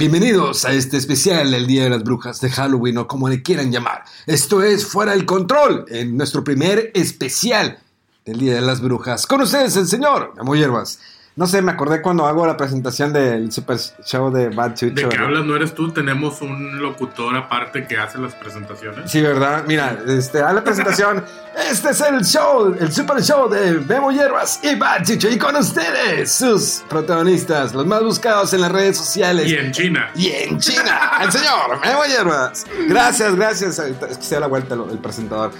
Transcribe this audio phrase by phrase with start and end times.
[0.00, 3.70] Bienvenidos a este especial del Día de las Brujas de Halloween o como le quieran
[3.70, 4.02] llamar.
[4.24, 7.78] Esto es Fuera del Control, en nuestro primer especial
[8.24, 9.26] del Día de las Brujas.
[9.26, 11.00] Con ustedes el señor Memo Hierbas.
[11.40, 14.92] No sé, me acordé cuando hago la presentación del Super Show de Bad Chucho.
[14.94, 15.42] ¿De qué hablas?
[15.46, 15.90] ¿No eres tú?
[15.90, 19.10] Tenemos un locutor aparte que hace las presentaciones.
[19.10, 19.64] Sí, ¿verdad?
[19.66, 21.24] Mira, este, a la presentación.
[21.70, 25.30] Este es el show, el super show de Memo Hierbas y Bad Chucho.
[25.30, 29.50] Y con ustedes, sus protagonistas, los más buscados en las redes sociales.
[29.50, 30.10] Y en China.
[30.14, 32.66] Y en China, el señor Memo Hierbas.
[32.86, 33.78] Gracias, gracias.
[33.78, 35.52] Es que se da la vuelta el, el presentador.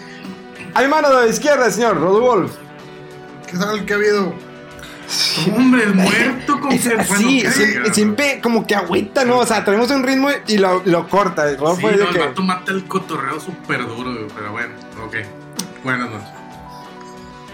[0.74, 2.54] A mi mano de la izquierda, el señor Rodolfo.
[3.50, 3.86] ¿Qué tal?
[3.86, 4.49] ¿Qué ha habido?
[5.56, 7.94] Hombre, muerto con Es así, bueno, siempre, ¿qué?
[7.94, 9.38] siempre como que agüita, ¿no?
[9.38, 11.48] O sea, tenemos un ritmo y lo, lo corta.
[11.50, 15.16] Sí, no, el que- vato mata el cotorreo súper duro, pero bueno, ok.
[15.82, 16.28] Buenas noches.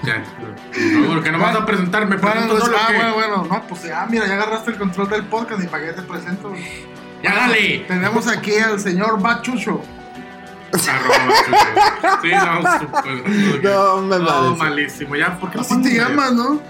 [0.04, 0.22] Ya.
[1.00, 3.82] No, porque no vas a presentarme, Bueno, pregunto pues, ah, que- bueno, bueno, no, pues
[3.84, 6.52] ya, mira, ya agarraste el control del podcast y para qué te presento.
[7.22, 7.84] Ya dale.
[7.88, 9.80] Tenemos aquí al señor Bachucho.
[10.72, 12.20] Arroba, chucho.
[12.22, 13.62] Sí, no, súper.
[13.64, 14.56] No, me No, parece.
[14.58, 15.16] malísimo.
[15.16, 16.60] Ya, ¿por qué no Así te llamas, ¿no?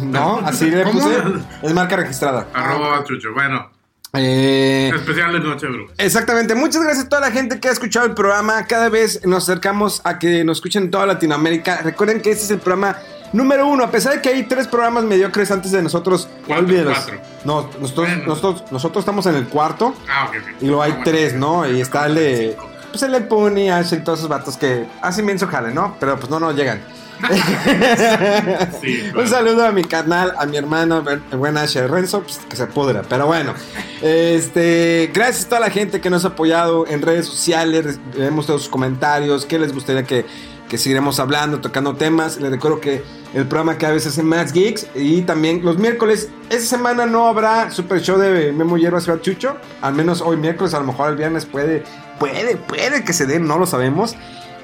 [0.00, 1.00] No, así le ¿Cómo?
[1.00, 1.16] puse.
[1.62, 2.46] Es marca registrada.
[2.54, 3.32] Arroba chucho.
[3.34, 3.70] Bueno,
[4.14, 5.92] Eh, especial de Noche Bruja.
[5.98, 8.64] Exactamente, muchas gracias a toda la gente que ha escuchado el programa.
[8.66, 11.82] Cada vez nos acercamos a que nos escuchen en toda Latinoamérica.
[11.82, 12.96] Recuerden que este es el programa
[13.34, 13.84] número uno.
[13.84, 17.18] A pesar de que hay tres programas mediocres antes de nosotros, Cuatro, cuatro.
[17.44, 18.22] No, nosotros, Bueno.
[18.26, 20.62] nosotros, nosotros estamos en el cuarto Ah, ok, ok.
[20.62, 21.10] y luego hay Ah, bueno.
[21.10, 21.70] tres, ¿no?
[21.70, 22.50] Y está el de.
[22.58, 22.70] Cinco.
[22.90, 25.94] Pues el de Pony, Ash y todos esos vatos que hacen bien su jale, ¿no?
[26.00, 26.80] Pero pues no nos llegan.
[28.80, 29.28] Sí, Un claro.
[29.28, 31.02] saludo a mi canal, a mi hermano,
[31.36, 33.02] buen Asher Renzo, pues, que se pudra.
[33.08, 33.54] Pero bueno,
[34.02, 37.98] este, gracias a toda la gente que nos ha apoyado en redes sociales.
[38.16, 39.46] Vemos todos sus comentarios.
[39.46, 40.26] ¿Qué les gustaría que,
[40.68, 42.38] que seguiremos hablando, tocando temas?
[42.40, 43.02] Les recuerdo que
[43.34, 44.86] el programa cada vez hace más geeks.
[44.94, 49.20] Y también los miércoles, esta semana no habrá super show de Memo Hierbas y Bad
[49.20, 49.56] Chucho.
[49.82, 51.82] Al menos hoy miércoles, a lo mejor el viernes puede,
[52.18, 54.14] puede, puede que se den, no lo sabemos.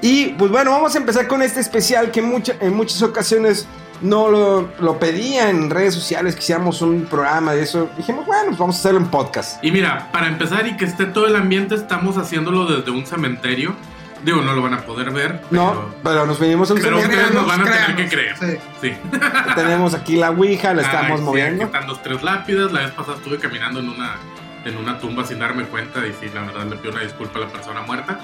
[0.03, 3.65] Y pues bueno, vamos a empezar con este especial que mucha- en muchas ocasiones
[4.01, 7.89] no lo, lo pedía en redes sociales que hiciéramos un programa de eso.
[7.95, 9.63] Dijimos, bueno, pues vamos a hacerlo en podcast.
[9.63, 13.75] Y mira, para empezar y que esté todo el ambiente, estamos haciéndolo desde un cementerio.
[14.25, 15.41] Digo, no lo van a poder ver.
[15.51, 17.25] No, pero- pero nos venimos a un Pero cementerio.
[17.27, 18.35] ustedes nos van a tener que creer.
[18.37, 18.57] sí.
[18.81, 18.93] Sí.
[19.55, 21.63] Tenemos aquí la Ouija, la Ah, estamos sí, moviendo.
[21.63, 22.73] Aquí están dos, tres lápidas.
[22.73, 24.15] La vez pasada estuve caminando en una,
[24.65, 26.05] en una tumba sin darme cuenta.
[26.07, 28.19] Y sí, la verdad le pido una disculpa a la persona muerta.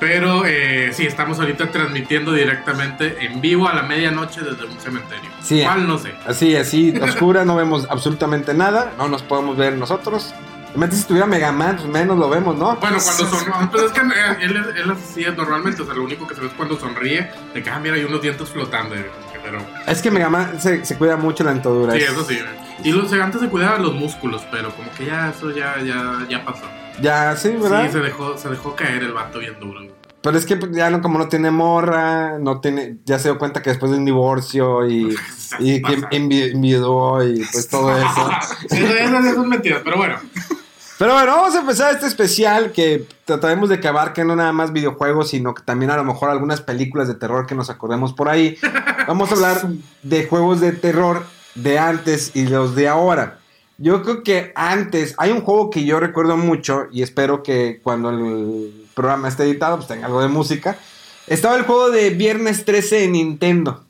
[0.00, 5.30] Pero eh, sí, estamos ahorita transmitiendo directamente en vivo a la medianoche desde un cementerio.
[5.42, 5.62] Sí.
[5.62, 5.86] ¿Cuál?
[5.86, 6.14] No sé.
[6.26, 8.92] Así, así, oscura, no vemos absolutamente nada.
[8.98, 10.34] No nos podemos ver nosotros.
[10.68, 12.74] Realmente si estuviera Mega Man, pues menos lo vemos, ¿no?
[12.76, 13.70] Bueno, cuando son.
[13.70, 15.82] Pues es que eh, él, él así es normalmente.
[15.82, 17.30] O sea, lo único que se ve es cuando sonríe.
[17.54, 18.96] De que, ah, mira, hay unos dientes flotando.
[18.96, 19.04] y-
[19.44, 19.58] Pero.
[19.86, 21.92] Es que Mega Man se, se cuida mucho la dentadura.
[21.92, 22.38] Sí, Es- eso sí.
[22.82, 26.44] Y los, antes se cuidaban los músculos, pero como que ya eso ya, ya, ya
[26.44, 26.64] pasó.
[27.00, 27.86] Ya, sí, ¿verdad?
[27.86, 29.80] Sí, se dejó, se dejó caer el vato bien duro.
[30.22, 33.60] Pero es que ya no, como no tiene morra, no tiene, ya se dio cuenta
[33.62, 35.14] que después de un divorcio y,
[35.58, 38.30] y que enviudó y pues todo eso.
[38.70, 40.16] Eso, eso, eso es mentira, pero bueno.
[41.04, 44.72] Pero bueno, vamos a empezar este especial que trataremos de que abarque no nada más
[44.72, 48.30] videojuegos, sino que también a lo mejor algunas películas de terror que nos acordemos por
[48.30, 48.56] ahí.
[49.06, 49.68] Vamos a hablar
[50.02, 51.26] de juegos de terror
[51.56, 53.38] de antes y los de ahora.
[53.76, 58.08] Yo creo que antes hay un juego que yo recuerdo mucho y espero que cuando
[58.08, 60.78] el programa esté editado pues tenga algo de música.
[61.26, 63.84] Estaba el juego de Viernes 13 de Nintendo.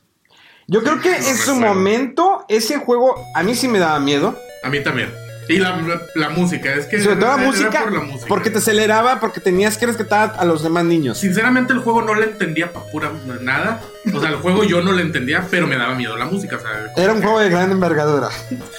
[0.66, 4.36] Yo creo que en su momento ese juego a mí sí me daba miedo.
[4.64, 5.23] A mí también.
[5.48, 5.78] Y la,
[6.14, 7.00] la música, es que.
[7.02, 8.26] Sobre todo la música, por la música.
[8.28, 11.18] porque te aceleraba, porque tenías que rescatar a los demás niños.
[11.18, 13.10] Sinceramente, el juego no le entendía pa' pura
[13.40, 13.82] nada.
[14.12, 16.92] O sea, el juego yo no le entendía, pero me daba miedo la música, sea.
[17.02, 18.28] Era un juego de gran envergadura.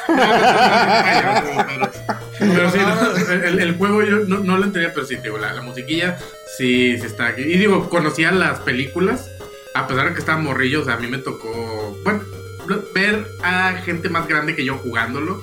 [0.07, 1.91] pero-
[2.39, 5.53] Pero sí, no, el, el juego yo no, no lo entendía, pero sí, digo, la,
[5.53, 6.18] la musiquilla
[6.57, 7.41] sí, sí está aquí.
[7.44, 9.29] Y digo, conocía las películas,
[9.73, 12.21] a pesar de que estaba morrillo, o sea, a mí me tocó, bueno,
[12.94, 15.41] ver a gente más grande que yo jugándolo.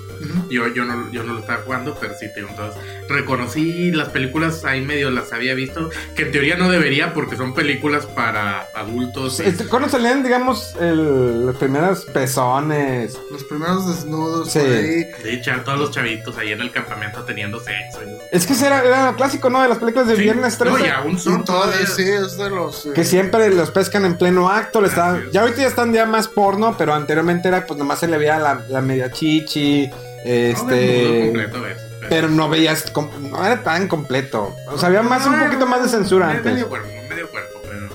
[0.49, 4.65] Yo, yo, no, yo no lo estaba jugando, pero sí, digo, entonces reconocí las películas
[4.65, 9.41] ahí medio las había visto, que en teoría no debería porque son películas para adultos.
[9.41, 13.19] y- Este, ¿Cuándo salían, digamos, el, los primeros pezones?
[13.31, 14.59] Los primeros desnudos Sí.
[14.61, 15.05] por ahí.
[15.23, 18.01] De hecho, todos los chavitos ahí en el campamento teniendo sexo.
[18.07, 19.63] y- Es que ese era, era lo clásico, ¿no?
[19.63, 20.87] De las películas de Sí, Viernes No, 13.
[20.87, 22.87] y aún son todavía- sí, es de los.
[22.87, 24.81] eh, Que siempre los pescan en pleno acto.
[24.81, 24.89] Le
[25.33, 28.39] ya ahorita ya están ya más porno, pero anteriormente era pues nomás se le veía
[28.39, 29.87] la, la media chichi.
[29.89, 31.25] No, Este.
[31.27, 32.93] completo a veces, pero no veías.
[33.21, 34.55] No era tan completo.
[34.69, 36.53] O sea, había más un poquito más de censura antes.
[36.55, 37.89] Medio cuerpo, medio cuerpo, pero.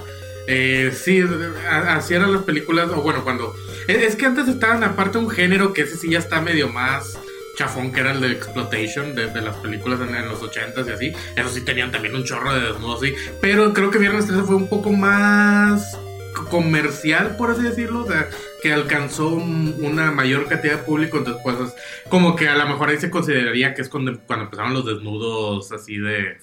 [0.47, 1.23] Eh, sí,
[1.87, 2.89] así eran las películas.
[2.91, 3.55] O bueno, cuando.
[3.87, 7.17] Es, es que antes estaban aparte un género que ese sí ya está medio más
[7.57, 10.91] chafón, que era el de Exploitation, de, de las películas en, en los 80s y
[10.91, 11.13] así.
[11.35, 13.15] Eso sí tenían también un chorro de desnudos, sí.
[13.41, 15.97] Pero creo que Viernes 13 fue un poco más
[16.51, 18.29] comercial, por así decirlo, o sea,
[18.73, 21.75] alcanzó un- una mayor cantidad de público, entonces pues es
[22.09, 25.71] como que a lo mejor ahí se consideraría que es cuando, cuando empezaron los desnudos
[25.71, 26.37] así de,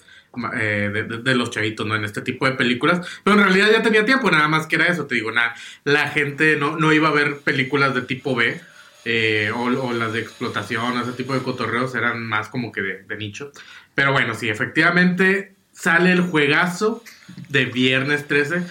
[0.59, 1.95] eh, de, de- los chavitos, ¿no?
[1.97, 4.87] En este tipo de películas, pero en realidad ya tenía tiempo, nada más que era
[4.87, 5.55] eso, te digo, nada,
[5.85, 8.61] la gente no, no iba a ver películas de tipo B.
[9.07, 13.17] eh, o, las de explotación, ese tipo de cotorreos eran más como que de, de
[13.17, 13.53] nicho.
[13.95, 17.05] Pero bueno, sí, efectivamente sale el juegazo
[17.51, 18.63] de Viernes 13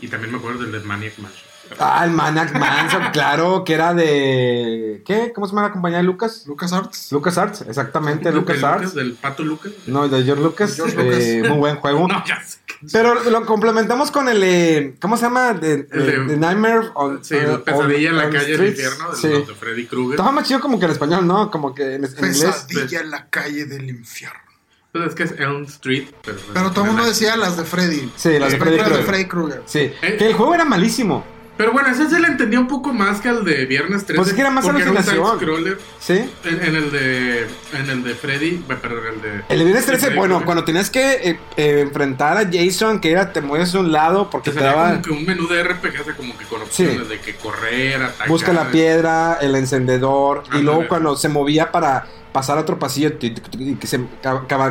[0.00, 1.41] y también me acuerdo del de Maniac Mansion.
[1.78, 5.02] Ah, el Maniac Manson, claro, que era de.
[5.06, 5.32] ¿Qué?
[5.34, 6.44] ¿Cómo se llama la compañía de Lucas?
[6.46, 7.12] Lucas Arts.
[7.12, 8.94] Lucas Arts, exactamente, Lucas Arts.
[8.94, 9.72] Del Pato Lucas.
[9.86, 10.74] No, de George Lucas.
[10.76, 11.18] George Lucas.
[11.20, 12.06] eh, muy buen juego.
[12.08, 12.58] No, ya sé.
[12.92, 14.42] Pero lo complementamos con el.
[14.42, 15.52] eh, ¿Cómo se llama?
[15.54, 18.68] De, El de- de Nightmare on, Sí, la pesadilla en on- la on calle del
[18.68, 19.28] infierno, de Sí.
[19.28, 20.12] los de Freddy Krueger.
[20.14, 21.50] Estaba más chido como que en español, ¿no?
[21.50, 22.64] Como que en, en inglés.
[22.68, 24.38] Pesadilla en la calle del infierno.
[24.90, 26.08] Pues es que es Elm Street.
[26.22, 28.12] Pero, Pero todo el mundo decía las de Freddy.
[28.16, 28.58] Sí, las de.
[28.58, 29.62] Freddy Krueger.
[29.64, 29.90] Sí.
[30.02, 30.16] Eh.
[30.18, 31.24] Que el juego era malísimo.
[31.56, 34.16] Pero bueno, ese se le entendía un poco más que al de Viernes 13.
[34.16, 35.16] Pues es que era más alucinación.
[35.38, 35.78] side-scroller.
[36.00, 36.24] Sí.
[36.44, 37.46] En, en el de.
[37.74, 38.62] En el de Freddy.
[38.66, 39.44] bueno, Perdón, el de.
[39.50, 43.12] El de Viernes 13, Freddy bueno, cuando tenías que eh, eh, enfrentar a Jason, que
[43.12, 44.90] era te mueves de un lado porque Que te salía daba.
[44.92, 48.28] como que un menú de RPG, sea, como que con opciones de que correr, atacar.
[48.28, 53.12] Busca la piedra, el encendedor, y luego cuando se movía para pasar a otro pasillo,
[53.20, 54.00] y que se,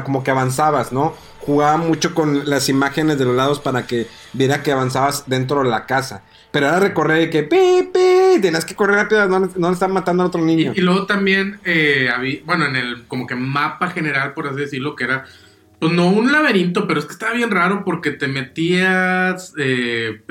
[0.03, 1.13] como que avanzabas, ¿no?
[1.41, 5.69] Jugaba mucho con las imágenes de los lados para que viera que avanzabas dentro de
[5.69, 6.23] la casa.
[6.51, 10.23] Pero era recorrer que pi, pi, tenías que correr rápido, no, no le están matando
[10.23, 10.73] a otro niño.
[10.75, 14.95] y luego también eh, había, bueno, en el como que mapa general, por así decirlo,
[14.97, 15.23] que era,
[15.79, 20.21] pues no un laberinto, pero es que estaba bien raro porque te metías, eh,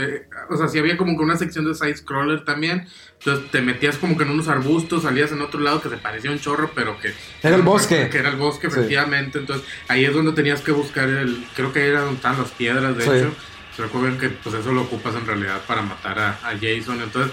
[0.51, 2.87] o sea, si había como que una sección de side scroller también,
[3.19, 6.31] entonces te metías como que en unos arbustos, salías en otro lado que se parecía
[6.31, 7.13] un chorro, pero que...
[7.43, 8.09] Era el bosque.
[8.11, 8.79] Que era el bosque, Sí.
[8.79, 12.51] efectivamente, entonces ahí es donde tenías que buscar el, creo que era donde estaban las
[12.51, 13.11] piedras, de Sí.
[13.11, 13.35] hecho.
[13.81, 17.01] Recuerden que pues eso lo ocupas en realidad para matar a, Jason.
[17.03, 17.33] Entonces,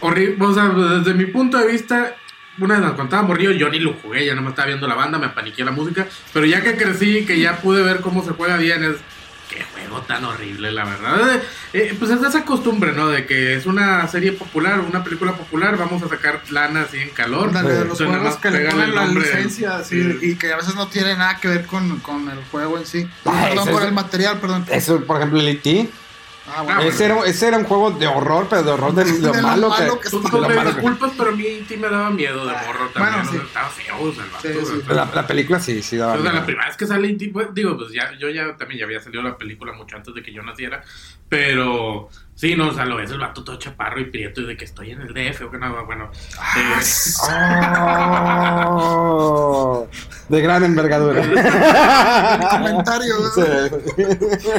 [0.00, 0.44] horrible.
[0.44, 2.16] O sea, desde mi punto de vista,
[2.58, 4.94] una vez cuando estaba morrido, yo ni lo jugué, ya no me estaba viendo la
[4.94, 6.06] banda, me paniqué la música.
[6.32, 8.96] Pero ya que crecí, que ya pude ver cómo se juega bien, es.
[10.02, 11.40] Tan horrible, la verdad.
[11.72, 13.08] Eh, pues es de esa costumbre, ¿no?
[13.08, 17.10] De que es una serie popular, una película popular, vamos a sacar lana así en
[17.10, 17.52] calor.
[17.52, 20.18] De los Entonces, juegos que le ponen la licencia Sí.
[20.22, 23.08] y que a veces no tiene nada que ver con, con el juego en sí.
[23.24, 24.64] Ah, perdón, es- el material, perdón.
[24.70, 25.88] Eso, por ejemplo, el E.T.
[26.48, 26.80] Ah, bueno.
[26.82, 29.48] Ese, era, ese era un juego de horror, pero de horror de, lo De lo
[29.48, 32.10] malo, malo que, que Tú, de lo me disculpas, pero a mí sí me daba
[32.10, 33.14] miedo de morro también.
[33.24, 33.36] Bueno, sí.
[33.46, 34.82] Estaba feo, o sea, el vato, Sí, sí.
[34.94, 36.34] La, la película sí, sí daba O sea, miedo.
[36.40, 39.22] la primera vez que sale pues, digo, pues ya, yo ya también ya había salido
[39.22, 40.82] la película mucho antes de que yo naciera,
[41.28, 44.56] pero sí, no, o sea, lo ves el vato todo chaparro y prieto y de
[44.56, 46.10] que estoy en el DF o que nada, bueno.
[46.56, 46.80] Eh,
[48.68, 49.88] Oh,
[50.28, 51.20] de gran envergadura.
[52.50, 53.42] comentario, Sí.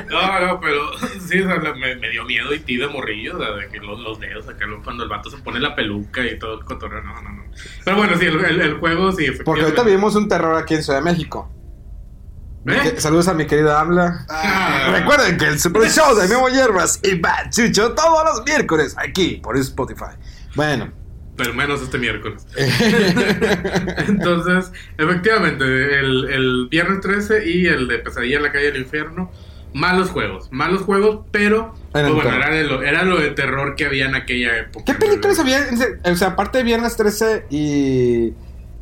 [0.09, 2.77] no, no, pero sí, o sea, me, me dio miedo E.T.
[2.77, 5.37] de morrillo, o sea, de que los, los dedos acá, lo- cuando el vato se
[5.37, 7.43] pone la peluca y todo el cotorreo, no, no, no.
[7.83, 10.83] Pero bueno, sí, el, el- el juego sí, Porque ahorita vivimos un terror aquí en
[10.83, 11.51] Ciudad de México.
[12.67, 12.95] ¿Eh?
[12.97, 14.25] Saludos a mi querida Habla.
[14.29, 18.95] Ah, Recuerden que el Super Show de Memo Hierbas y Bad Chucho todos los miércoles
[18.97, 20.15] aquí por Spotify.
[20.55, 20.91] Bueno,
[21.37, 22.45] pero menos este miércoles.
[24.07, 25.63] Entonces, efectivamente,
[25.99, 29.31] el, el viernes 13 y el de Pesadilla en la calle del infierno,
[29.73, 33.85] malos juegos, malos juegos, pero Eran pues, bueno, era, lo, era lo de terror que
[33.85, 34.85] había en aquella época.
[34.85, 35.59] ¿qué películas había?
[36.03, 38.33] O sea, aparte de Viernes 13 y.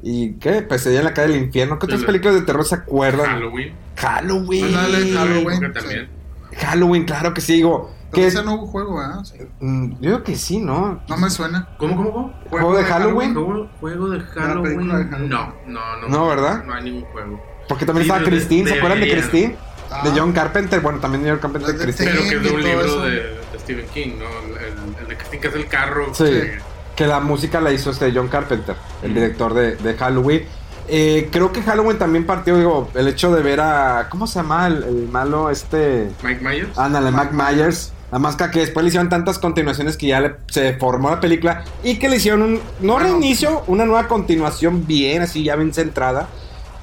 [0.07, 0.61] ¿Y qué?
[0.61, 1.79] Pesadilla en la calle del infierno.
[1.79, 3.25] ¿Qué otras El- películas de terror se acuerdan?
[3.25, 3.73] Halloween.
[3.95, 4.65] Halloween.
[4.65, 5.57] Ándale, Halloween.
[5.59, 6.09] Creo que también.
[6.57, 7.91] Halloween, claro que sí, digo.
[8.13, 9.07] Que ese no hubo juego, ¿eh?
[9.23, 9.33] Sí.
[9.59, 11.01] Mm, Yo creo que sí, ¿no?
[11.09, 11.67] No me suena.
[11.79, 12.33] ¿Cómo, cómo, cómo?
[12.49, 13.33] ¿Juego de Halloween?
[13.33, 14.77] ¿Juego, juego de Halloween?
[14.87, 15.29] de Halloween.
[15.29, 16.07] No, no, no.
[16.07, 16.63] No, ¿verdad?
[16.63, 17.43] No hay ningún juego.
[17.67, 19.09] Porque también Sí, estaba de- Christine, ¿se acuerdan de.
[19.09, 19.55] Christine?
[19.91, 20.01] Ah.
[20.07, 22.11] De John Carpenter, bueno, también de John Carpenter de de Christine.
[22.11, 24.59] Pero que es de un libro de, de Stephen King, ¿no?
[24.59, 26.13] El, el de Christine, que es el carro.
[26.13, 26.59] Sí, que-
[26.95, 30.43] que la música la hizo este John Carpenter, el director de, de Halloween.
[30.87, 34.07] Eh, creo que Halloween también partió, digo, el hecho de ver a.
[34.09, 36.09] ¿Cómo se llama el, el malo este?
[36.23, 36.77] Mike Myers.
[36.77, 37.91] Ándale, Mac Myers.
[38.11, 41.63] La máscara que después le hicieron tantas continuaciones que ya le- se formó la película
[41.83, 43.09] y que le hicieron un, no Bueno.
[43.09, 46.27] reinicio, una nueva continuación bien, así ya bien centrada.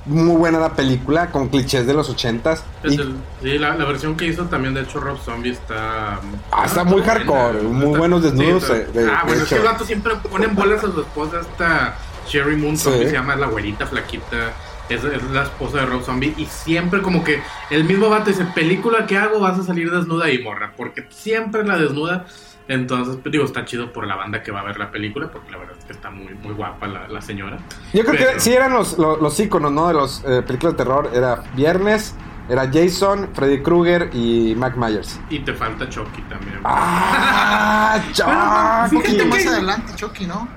[0.05, 2.65] Muy buena la película, con clichés de los ochentas.
[2.83, 6.19] Y- sí, la, la versión que hizo también, de hecho, Rob Zombie está.
[6.51, 9.55] Ah, está muy hardcore, muy buenos desnudos, está- eh, de- ah, de bueno, es que
[9.57, 9.85] el hecho.
[9.85, 11.95] siempre pone en bolas a su esposa, esta
[12.27, 12.85] Sherry Moon Sí.
[12.85, 14.53] Zombie, se llama la güerita flaquita.
[14.89, 17.41] Es, es la esposa de Rob Zombie y siempre como que
[17.71, 21.65] el mismo vato dice, película que hago vas a salir desnuda y morra, porque siempre
[21.65, 22.27] la desnuda.
[22.69, 25.51] Entonces, pues, digo, está chido por la banda que va a ver la película, porque
[25.51, 27.59] la verdad es que está muy, muy guapa la, la señora.
[27.93, 29.89] Yo creo Pero- que sí eran los, los, los íconos, ¿no?
[29.89, 31.11] De los eh, películas de terror.
[31.13, 32.15] Era Viernes,
[32.49, 35.19] era Jason, Freddy Krueger y Mac Myers.
[35.31, 36.61] Y te falta Chucky también.
[36.65, 38.01] ¡Ah!
[38.07, 38.97] Un Chucky!
[38.97, 40.49] poquito más que- adelante, Chucky, ¿no?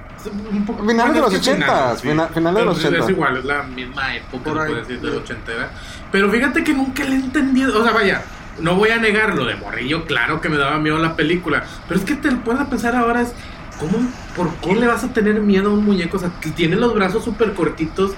[0.52, 3.04] Un poco- Finales de los es que 80s, finales, fina- finales de los Pero 80s.
[3.04, 4.74] Es igual, es la misma época, Por ahí.
[4.74, 5.72] decir, de los 80 era.
[6.12, 7.80] Pero fíjate que nunca le he entendido.
[7.80, 8.24] O sea, vaya,
[8.60, 11.64] no voy a negarlo de morrillo, claro que me daba miedo la película.
[11.88, 13.34] Pero es que te puedes pensar ahora es.
[13.80, 14.08] ¿Cómo?
[14.38, 16.16] ¿Por qué le vas a tener miedo a un muñeco?
[16.16, 18.14] O sea, que tiene los brazos súper cortitos.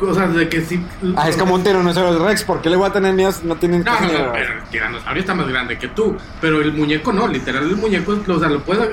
[0.00, 0.84] O sea, de que sí.
[1.16, 2.44] Ah, es como un tiranosaurio Rex.
[2.44, 5.20] ¿Por qué le voy a tener miedo no tienen No, no, no, pero el tiranosaurio
[5.20, 6.16] está más grande que tú.
[6.40, 8.88] Pero el muñeco no, literal, el muñeco, o sea, lo puedes.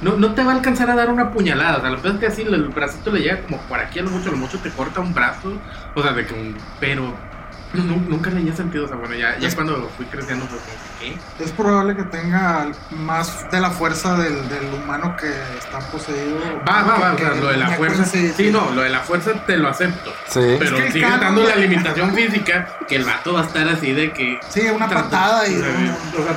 [0.00, 1.78] No, no te va a alcanzar a dar una puñalada.
[1.78, 4.10] O sea, lo puedes que así el bracito le llega como por aquí, a lo
[4.10, 5.52] mucho, a lo mucho te corta un brazo.
[5.94, 6.56] O sea, de que un.
[6.80, 7.14] Pero.
[7.84, 8.84] Nu- nunca sentido.
[8.84, 10.78] O sea, bueno, ya, ya cuando fui creciendo fue como,
[11.38, 11.44] ¿qué?
[11.44, 15.28] Es probable que tenga más de la fuerza del, del humano que
[15.58, 16.38] está poseído.
[16.68, 17.12] Va, va, va.
[17.14, 18.04] O sea, lo de la fuerza.
[18.04, 20.12] sí, Sí, no, lo de la fuerza te lo acepto.
[20.28, 20.40] Sí.
[20.58, 23.92] Pero Es que sigue estando la limitación física que el vato va a estar así
[23.92, 24.38] de que.
[24.48, 25.54] Sí, una Trato- patada y.
[25.56, 26.36] o sea, o sea,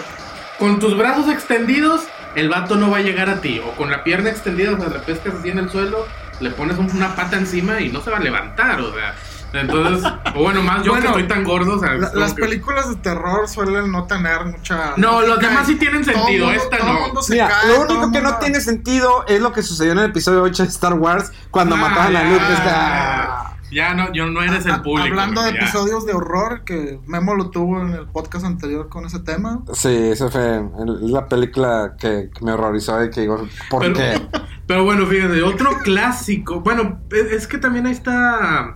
[0.58, 2.04] con tus brazos extendidos,
[2.36, 3.60] el vato no va a llegar a ti.
[3.66, 6.06] O con la pierna extendida, o sea, le pescas así en el suelo,
[6.42, 9.16] le pones un- una pata encima y no se va a levantar, o sea.
[9.54, 11.94] Entonces, o bueno, más yo Bueno, que estoy tan gordo, o sea.
[11.96, 14.94] La- las que- películas de terror suelen no tener mucha.
[14.98, 17.00] No, los demás sí tienen todo sentido, mundo- esta todo no.
[17.02, 19.94] mundo se Mira, cae, lo todo único que no tiene sentido es lo que sucedió
[19.94, 22.44] en el episodio 8 de Star Wars cuando Ah, mataban a Luke.
[22.54, 23.46] Está...
[23.72, 25.10] Ya no, yo no eres el A- público.
[25.10, 25.60] Hablando de ya.
[25.60, 29.60] episodios de horror, que Memo lo tuvo en el podcast anterior con ese tema.
[29.74, 30.64] Sí, esa fue
[31.02, 34.22] la película que, que me horrorizó y que digo, ¿por Pero- qué?
[34.66, 36.62] Pero bueno, fíjate, otro clásico.
[36.62, 38.76] Bueno, es, es que también ahí está.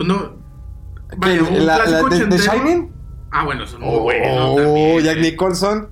[0.00, 0.32] Pues no.
[1.18, 1.42] Vaya, ¿Qué?
[1.42, 2.38] un ¿La, la de.
[2.38, 2.90] Shining?
[3.32, 4.30] Ah, bueno, son muy buenos.
[4.32, 5.20] Oh, también, Jack eh.
[5.20, 5.88] Nicholson.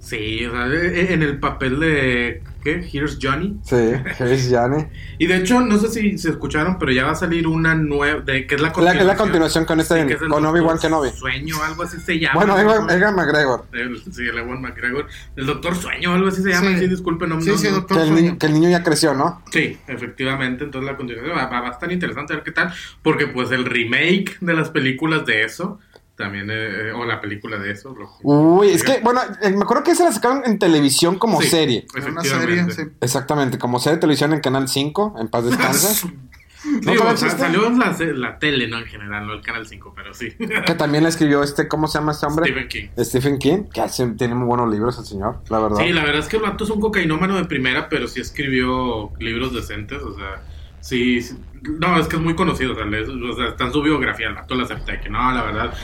[0.00, 2.42] Sí, o sea, eh, en el papel de.
[2.64, 2.88] ¿Qué?
[2.92, 3.58] Here's Johnny.
[3.62, 3.76] Sí,
[4.18, 4.90] Chris Jane.
[5.18, 8.20] Y de hecho, no sé si se escucharon, pero ya va a salir una nueva.
[8.22, 9.00] De, que es la La, continuación.
[9.02, 11.10] es la continuación con este, Sí, que es el con Doctor Obi-Wan Kenobi.
[11.10, 12.34] Sueño, algo así se llama.
[12.34, 12.60] Bueno, ¿no?
[12.60, 13.66] Ewan, Ewan McGregor.
[13.72, 15.06] El- sí, el Ewan McGregor.
[15.36, 16.70] El Doctor Sueño, algo así se llama.
[16.70, 16.78] Sí.
[16.78, 18.22] Sí, disculpe, no Sí, no- sí, no- Doctor Que el, Sueño.
[18.22, 19.42] niño, que el niño ya creció, ¿no?
[19.52, 22.72] Sí, efectivamente, entonces la continuación va, va- va a estar interesante a ver qué tal,
[23.02, 25.78] porque pues el remake de las películas de eso,
[26.16, 27.94] también, eh, eh, o la película de eso.
[27.94, 31.40] lo- Uy, es que, bueno, eh, me acuerdo que se la sacaron en televisión como
[31.40, 31.86] Sí, serie.
[32.08, 32.82] Una serie, sí.
[33.00, 36.08] Exactamente, como serie de televisión en Canal 5, en paz descanse.
[36.64, 39.66] Sí, ¿No o sea, salió en la, la tele, no en general, no el Canal
[39.66, 40.30] 5, pero sí.
[40.30, 42.46] Que también la escribió este, ¿cómo se llama este hombre?
[42.46, 42.88] Stephen King.
[43.04, 45.76] Stephen King, que hace- tiene muy buenos libros el señor, la verdad.
[45.84, 49.12] Sí, la verdad es que el vato es un cocainómano de primera, pero sí escribió
[49.18, 50.42] libros decentes, o sea,
[50.80, 51.36] sí, sí-
[51.78, 54.28] no, es que es muy conocido, o sea, lees- o sea, está en su biografía,
[54.28, 55.74] el vato lo acepté, que no, la verdad,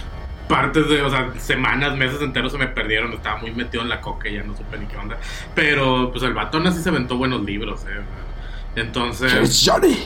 [0.49, 4.01] partes de, o sea, semanas, meses enteros se me perdieron, estaba muy metido en la
[4.01, 5.19] coca y ya no supe ni qué onda,
[5.55, 8.01] pero pues el vato así se aventó buenos libros, eh.
[8.77, 9.97] Entonces, Chris Johnny.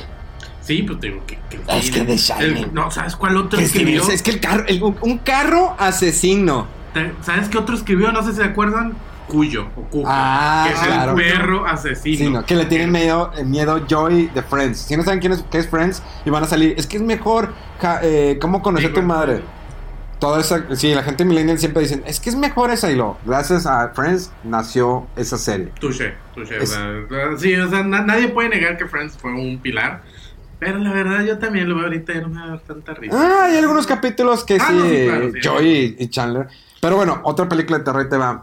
[0.62, 1.38] sí, pues te digo que...
[1.50, 2.64] que Es que The Shining.
[2.64, 4.08] el- no, ¿sabes cuál otro Es escribió?
[4.08, 6.66] es que el carro, el- un, carro asesino.
[7.22, 8.12] ¿Sabes qué otro escribió?
[8.12, 8.94] No sé si se acuerdan.
[9.28, 10.04] Cuyo o Cuco.
[10.06, 11.12] Ah, que es claro.
[11.12, 12.16] el perro asesino.
[12.18, 14.78] Sí, no, que le tienen miedo, eh, miedo Joy de Friends.
[14.80, 16.74] Si no saben quién es, qué es Friends, y van a salir.
[16.76, 17.54] Es que es mejor.
[17.80, 19.40] ja, eh, ¿Cómo conocer a tu madre?
[20.20, 20.64] Toda esa.
[20.76, 22.02] Sí, la gente millennial siempre dicen.
[22.06, 23.18] Es que es mejor esa y lo.
[23.24, 25.72] Gracias a Friends nació esa serie.
[25.80, 26.62] Touché, touché.
[26.62, 30.02] Es- o sea, sí, o sea, na- nadie puede negar que Friends fue un pilar.
[30.60, 33.16] Pero la verdad, yo también lo veo ahorita y no me da tanta risa.
[33.18, 35.38] Ah, hay algunos capítulos que Ah, sí, no, sí, claro, sí.
[35.42, 35.66] Joy
[35.98, 36.46] y, y Chandler.
[36.80, 38.42] Pero bueno, otra película de terror te va.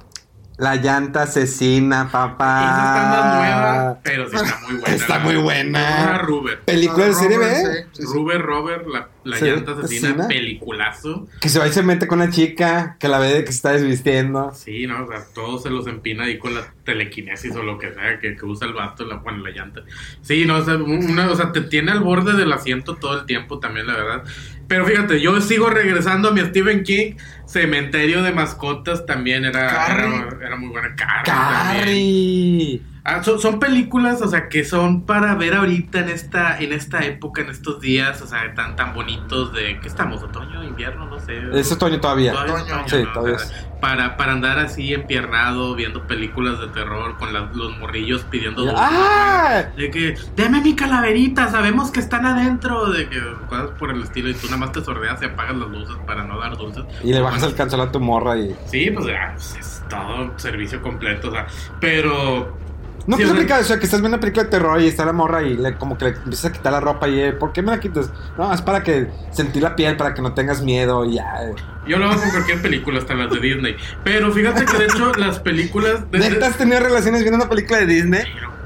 [0.61, 2.59] La llanta asesina, papá.
[2.61, 4.95] Esa está más nueva, pero sí está muy buena.
[4.95, 5.79] Está muy buena.
[6.03, 6.59] Una Ruber.
[6.61, 7.55] Película de serie B.
[7.93, 8.03] Sí, sí.
[8.13, 10.27] Ruber, Robert, la, la Sí, llanta asesina, asesina.
[10.27, 11.27] peliculazo.
[11.39, 13.55] Que se va y se mete con la chica, que la ve de que se
[13.57, 14.51] está desvistiendo.
[14.53, 17.93] Sí, no, o sea, todo se los empina ahí con la telequinesis o lo que
[17.93, 19.83] sea que, que usa el vato, la, bueno, la llanta.
[20.21, 23.25] Sí, no, o sea, una, o sea, te tiene al borde del asiento todo el
[23.25, 24.23] tiempo también, la verdad.
[24.67, 27.15] Pero fíjate, yo sigo regresando a mi Stephen King.
[27.45, 30.95] Cementerio de mascotas también era, era, era muy buena.
[30.95, 31.25] Carrie.
[31.25, 32.90] Carrie.
[33.03, 37.03] Ah, son, son películas, o sea, que son para ver ahorita en esta, en esta
[37.03, 40.21] época, en estos días, o sea, tan, tan bonitos de, ¿qué estamos?
[40.21, 41.07] ¿Otoño, invierno?
[41.07, 41.41] No sé.
[41.53, 42.31] Es otoño todavía.
[42.33, 42.73] Todavía Otoño.
[42.75, 43.11] otoño, Sí, ¿no?
[43.13, 47.75] todavía O sea, para, para andar así empiernado, viendo películas de terror, con la- los
[47.79, 49.63] morrillos pidiendo dulces, ¡Ah!
[49.75, 54.29] De que, deme mi calaverita, sabemos que están adentro, de que cosas por el estilo,
[54.29, 56.83] y tú nada más te sordeas y apagas las luces para no dar dulces.
[57.03, 58.55] Y le bajas el cancel a tu morra y.
[58.67, 61.47] Sí, pues ya, pues, es todo servicio completo, o sea,
[61.79, 62.60] pero...
[63.07, 64.87] No, Sí, o sea- aplica, o sea, que estás viendo una película de terror y
[64.87, 67.31] está la morra y le, como que le empiezas a quitar la ropa y, eh,
[67.33, 68.09] ¿por qué me la quitas?
[68.37, 71.43] No, es para que sentir la piel, para que no tengas miedo y ya.
[71.43, 71.55] eh.
[71.87, 73.75] Yo lo hago con cualquier película, hasta las de Disney.
[74.03, 77.49] Pero fíjate que de hecho las películas de, de- ¿Neta has tenido relaciones viendo una
[77.49, 78.23] película de Disney?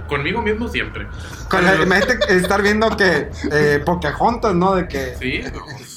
[0.08, 1.08] conmigo mismo siempre.
[1.50, 4.76] Con la, imagínate estar viendo que eh, Pocahontas, ¿no?
[4.76, 5.16] De que.
[5.20, 5.95] Sí, no, pues,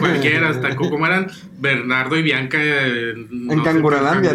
[0.00, 1.26] cualquiera, hasta co- como eran
[1.58, 4.32] Bernardo y Bianca eh, no En Cangurolandia,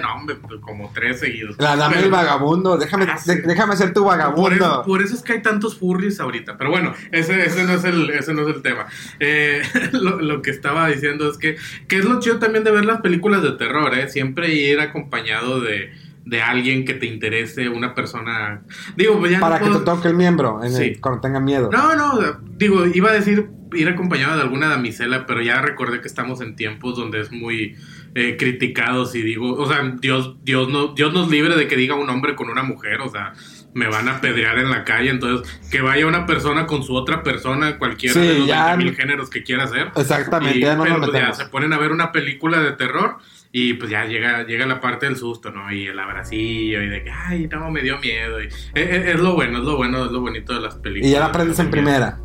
[0.00, 0.14] ¿no?
[0.14, 1.56] Hombre, pues, como tres seguidos.
[1.58, 3.32] La dama Pero- del vagabundo, déjame, Ah, sí.
[3.44, 4.82] déjame ser tu Por eso, vagabundo.
[4.86, 6.56] por eso es que hay tantos furries ahorita.
[6.58, 8.86] Pero bueno, ese, ese, no, es el, ese no es el tema.
[9.20, 11.56] Eh, lo, lo que estaba diciendo es que,
[11.88, 14.08] que es lo chido también de ver las películas de terror, ¿eh?
[14.08, 15.92] Siempre ir acompañado de,
[16.24, 18.62] de alguien que te interese, una persona...
[18.96, 21.38] Digo, pues ya no Para que puedo- te toque el miembro en el- cuando tenga
[21.40, 21.68] miedo.
[21.70, 22.18] No, no,
[22.56, 26.54] digo, iba a decir ir acompañado de alguna damisela, pero ya recordé que estamos en
[26.54, 27.76] tiempos donde es muy
[28.14, 31.96] eh, criticados y digo, o sea, Dios, Dios, no, Dios nos libre de que diga
[31.96, 33.32] un hombre con una mujer, o sea,
[33.74, 37.24] me van a pedrear en la calle, entonces que vaya una persona con su otra
[37.24, 39.90] persona, cualquiera Sí, de los ya- mil géneros que quiera hacer.
[39.96, 43.16] Exactamente, Y- ya no pero nos ya se ponen a ver una película de terror
[43.56, 45.72] y pues ya llega, llega la parte del susto, ¿no?
[45.72, 48.42] Y el abracillo y de que, ay, no, me dio miedo.
[48.42, 51.08] Y, es, es- lo bueno, es lo bueno, es lo bonito de las películas.
[51.08, 52.18] Y ya la aprendes en primera.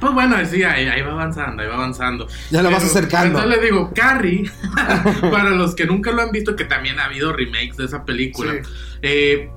[0.00, 2.26] Pues bueno, sí, ahí, ahí va avanzando, ahí va avanzando.
[2.50, 3.38] Ya lo vas acercando.
[3.38, 4.50] Entonces le digo, Carrie,
[5.30, 8.54] para los que nunca lo han visto, que también ha habido remakes de esa película.
[8.54, 8.70] Sí.
[9.02, 9.50] eh,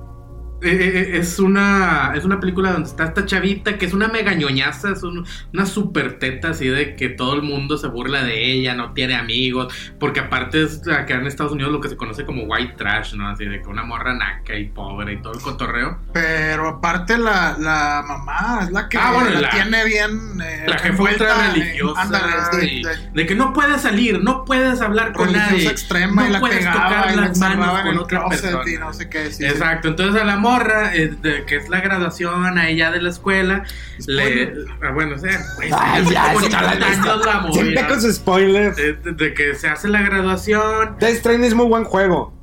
[0.62, 5.02] es una es una película donde está esta chavita que es una mega ñoñaza, es
[5.02, 8.92] un- una super teta así de que todo el mundo se burla de ella, no
[8.92, 12.74] tiene amigos, porque aparte es acá en Estados Unidos lo que se conoce como white
[12.76, 13.28] trash, ¿no?
[13.28, 15.98] Así de que una morra naca y pobre y todo el cotorreo.
[16.12, 20.64] Pero aparte la, la mamá es la que Ah, bueno, la, la- tiene bien eh,
[20.66, 24.44] La jefa ultra en- religiosa ándale, de- y de- de que no puedes salir, no
[24.44, 27.78] puedes hablar con nadie, extrema no y la puedes pegaba tocar y las manos encerraba
[27.80, 28.70] en con el otra closet persona.
[28.72, 29.44] y no sé qué sí, sí.
[29.44, 30.46] Exacto, entonces a la morra,
[30.94, 33.64] eh, de- que es la graduación a ella de la escuela,
[34.06, 37.26] le, ah, bueno, o sea, pues, Ay, hace ya, como ese chaval 80 está- años
[37.26, 37.52] la.
[37.52, 38.76] Siempre con sus spoilers.
[38.76, 42.34] de, de- que se hace la graduación, Death Stranding es muy buen juego.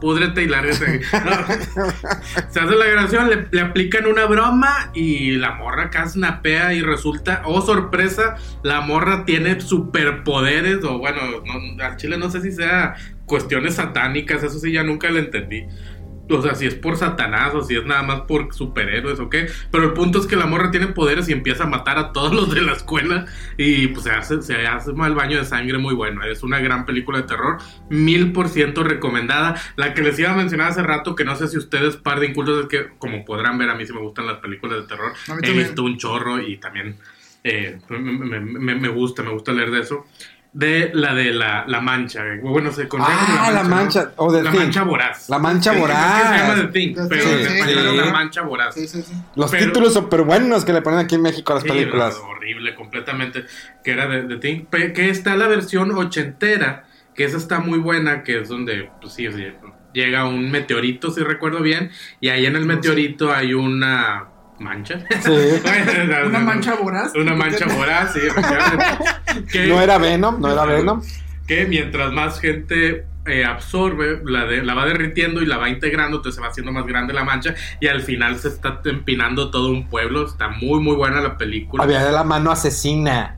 [0.00, 1.00] púdrete y lárgate.
[1.12, 1.30] No.
[2.48, 6.80] Se hace la grabación, le, le aplican una broma y la morra acá snapea y
[6.80, 12.50] resulta, oh sorpresa, la morra tiene superpoderes o bueno, no, al chile no sé si
[12.50, 12.94] sea
[13.26, 15.66] cuestiones satánicas, eso sí ya nunca le entendí.
[16.38, 19.48] O sea, si es por Satanás o si es nada más por superhéroes o qué.
[19.70, 22.32] Pero el punto es que la morra tiene poderes y empieza a matar a todos
[22.34, 23.26] los de la escuela.
[23.56, 26.22] Y pues se hace, se hace mal baño de sangre muy bueno.
[26.24, 27.58] Es una gran película de terror.
[27.88, 29.54] Mil por ciento recomendada.
[29.76, 32.26] La que les iba a mencionar hace rato, que no sé si ustedes par de
[32.26, 35.12] incultos, es que como podrán ver, a mí sí me gustan las películas de terror.
[35.42, 36.96] He visto un chorro y también
[37.42, 40.04] eh, me, me- me- me gusta, me gusta leer de eso.
[40.52, 42.24] De la de la, la mancha.
[42.42, 44.10] Bueno, se conoce como Ah, la mancha, ¿no?
[44.16, 44.58] o The La Thing.
[44.60, 45.28] mancha voraz.
[45.28, 46.28] La mancha Sí, creo que voraz.
[46.28, 47.96] Se llama The Thing, The pero Thing, en sí, español es sí.
[47.96, 48.74] la mancha voraz.
[48.74, 49.12] Sí, sí, sí.
[49.36, 52.16] Los Pero- títulos súper buenos que le ponen aquí en México a las Sí, películas.
[52.16, 53.44] horrible, completamente.
[53.84, 54.64] Que era de, The Thing.
[54.92, 56.84] Que está la versión ochentera,
[57.14, 59.46] que esa está muy buena, que es donde, pues sí, sí,
[59.92, 64.29] llega un meteorito, si recuerdo bien, y ahí en el meteorito hay una
[64.60, 65.04] mancha.
[65.22, 65.30] Sí.
[66.26, 67.12] Una mancha voraz.
[67.16, 68.20] Una mancha voraz, sí.
[69.52, 71.02] Que- No era Venom, no era Venom.
[71.46, 76.16] que mientras más gente eh, absorbe, la, de- la va derritiendo y la va integrando,
[76.18, 79.70] entonces se va haciendo más grande la mancha y al final se está empinando todo
[79.70, 80.26] un pueblo.
[80.26, 81.82] Está muy, muy buena la película.
[81.84, 83.36] Había de la mano asesina.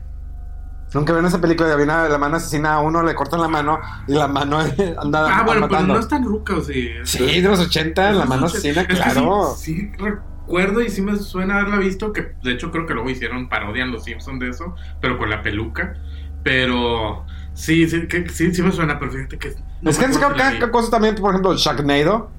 [0.93, 3.47] Nunca vieron esa película de había una- la mano asesina a uno, le cortan la
[3.47, 4.59] mano y la mano
[4.99, 5.93] anda ah, bueno, pero matando.
[5.95, 6.91] no es tan ruca, o sí.
[7.03, 9.55] Sí, de los 80, la mano asesina, claro.
[9.57, 9.91] Sí, sí
[10.45, 13.83] recuerdo y sí me suena haberla visto, que de hecho creo que luego hicieron parodia
[13.83, 15.93] en Los Simpsons de eso, pero con la peluca.
[16.43, 19.53] Pero Sí, sí, que, sí, sí me suena, pero fíjate que.
[19.81, 20.29] no es que acuerdo
[20.65, 20.71] vi.
[20.71, 22.31] cosa también, por ejemplo, Sharknado.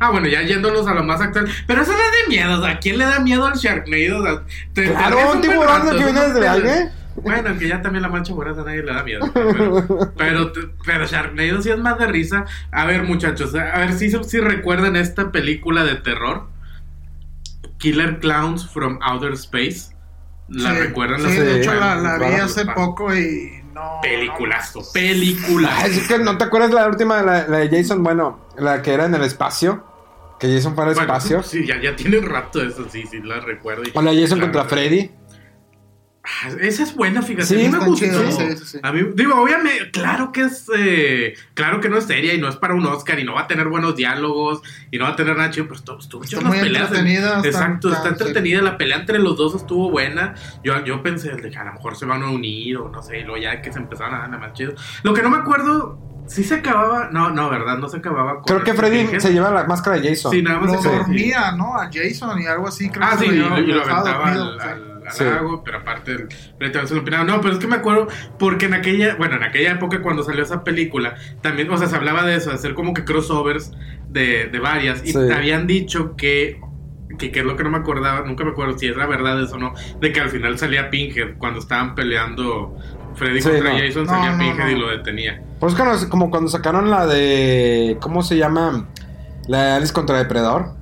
[0.00, 1.48] Ah, bueno, ya yéndonos a lo más actual.
[1.66, 4.18] Pero eso es de miedo, o sea, ¿a quién le da miedo al Sharknado?
[4.20, 4.42] O sea,
[4.74, 6.90] te- Claro, un tiburón que viene desde el aire.
[7.16, 9.26] Bueno, que ya también la mancha morada a nadie le da miedo.
[9.32, 10.52] Pero, pero,
[10.84, 12.44] pero Sharknado sí es más de risa.
[12.70, 16.48] A ver, muchachos, a ver si, si recuerdan esta película de terror.
[17.78, 19.94] Killer Clowns from Outer Space.
[20.48, 21.20] ¿La Sí, recuerdan?
[21.22, 23.98] Sí, de hecho la, la vi hace poco y no.
[24.00, 25.70] Peliculazo, no, película.
[25.76, 28.92] Ay, es que no te acuerdas la última, la, la de Jason, bueno, la que
[28.94, 29.84] era en el espacio.
[30.38, 31.42] Que Jason fue al Bueno, espacio.
[31.44, 33.82] Sí, ya, ya tiene un rato eso, sí, sí, la recuerdo.
[33.84, 35.10] y- O la de Jason la contra Freddy.
[36.44, 37.46] Ah, Esa es buena, fíjate.
[37.46, 38.04] Sí, a mí me gustó.
[38.04, 38.30] chido.
[38.32, 38.78] Sí, sí, sí.
[38.82, 42.48] A mí, digo, obviamente, claro que es, eh, claro que no es seria y no
[42.48, 44.60] es para un Oscar y no va a tener buenos diálogos
[44.90, 46.88] y no va a tener nada chido, pero estuvo, estuvo Está muy peleas.
[46.88, 48.60] entretenida, está- Exacto, está, está- entretenida.
[48.62, 50.34] La pelea entre los dos estuvo buena.
[50.64, 53.20] Yo, yo pensé, de que a lo mejor se van a unir o no sé,
[53.20, 54.74] y luego ya que se empezaron a dar nada más chido.
[55.04, 57.78] Lo que no me acuerdo, si se acababa, no, no, ¿verdad?
[57.78, 58.36] No se acababa.
[58.40, 60.32] con Creo que Freddy se lleva la máscara de Jason.
[60.32, 61.76] Sí, nada más Lo se dormía, ¿no?
[61.76, 62.90] A Jason y algo así.
[62.90, 63.46] Creo Ah, que sí, se y lo
[63.82, 64.72] aventaba dormido, al, o sea.
[64.72, 65.24] al- al Sí.
[65.64, 66.28] pero aparte el.
[67.26, 70.42] No, pero es que me acuerdo porque en aquella, bueno, en aquella época cuando salió
[70.42, 73.72] esa película, también, o sea, se hablaba de eso, de hacer como que crossovers
[74.08, 75.18] de, de varias, y Sí.
[75.26, 76.60] te habían dicho que,
[77.18, 79.42] que, que es lo que no me acordaba, nunca me acuerdo si es la verdad
[79.42, 82.76] eso o no, de que al final salía Pinhead cuando estaban peleando
[83.14, 83.78] Freddy Sí, contra no.
[83.78, 84.70] Jason, No, salía no, Pinhead no.
[84.70, 85.42] y lo detenía.
[85.60, 85.74] Pues
[86.10, 87.96] como cuando sacaron la de.
[88.00, 88.88] ¿Cómo se llama?
[89.48, 90.74] La de Alice contra Depredador.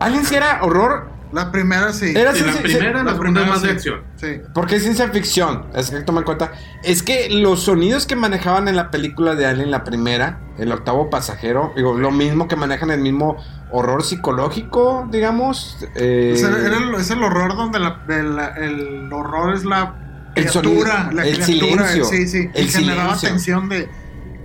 [0.00, 1.08] Alien sí era horror.
[1.36, 2.12] La primera sí.
[2.16, 4.00] Era Sí, la ciencia- primera, la la segunda es primera más de acción.
[4.16, 4.40] Sí.
[4.54, 5.66] Porque es ciencia ficción.
[5.74, 6.52] Es que toma en cuenta.
[6.82, 11.10] Es que los sonidos que manejaban en la película de Alien, la primera, el octavo
[11.10, 13.36] pasajero, digo, lo mismo que manejan el mismo
[13.70, 15.76] horror psicológico, digamos.
[15.94, 19.94] eh, O sea, era el- es el horror donde la- la- el horror es la
[20.34, 23.88] El criatura, sonido, la el criatura, silencio, sí, sí, el y generaba tensión de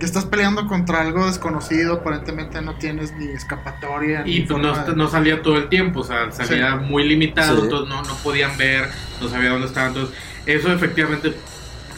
[0.02, 4.24] que estás peleando contra algo desconocido, aparentemente no tienes ni escapatoria.
[4.26, 7.58] Y ni pues no, de- no salía todo el tiempo, o sea, salía muy limitado,
[7.58, 7.62] Sí.
[7.62, 8.88] entonces no, no podían ver,
[9.20, 9.90] no sabía dónde estaban.
[9.90, 11.32] Entonces, eso efectivamente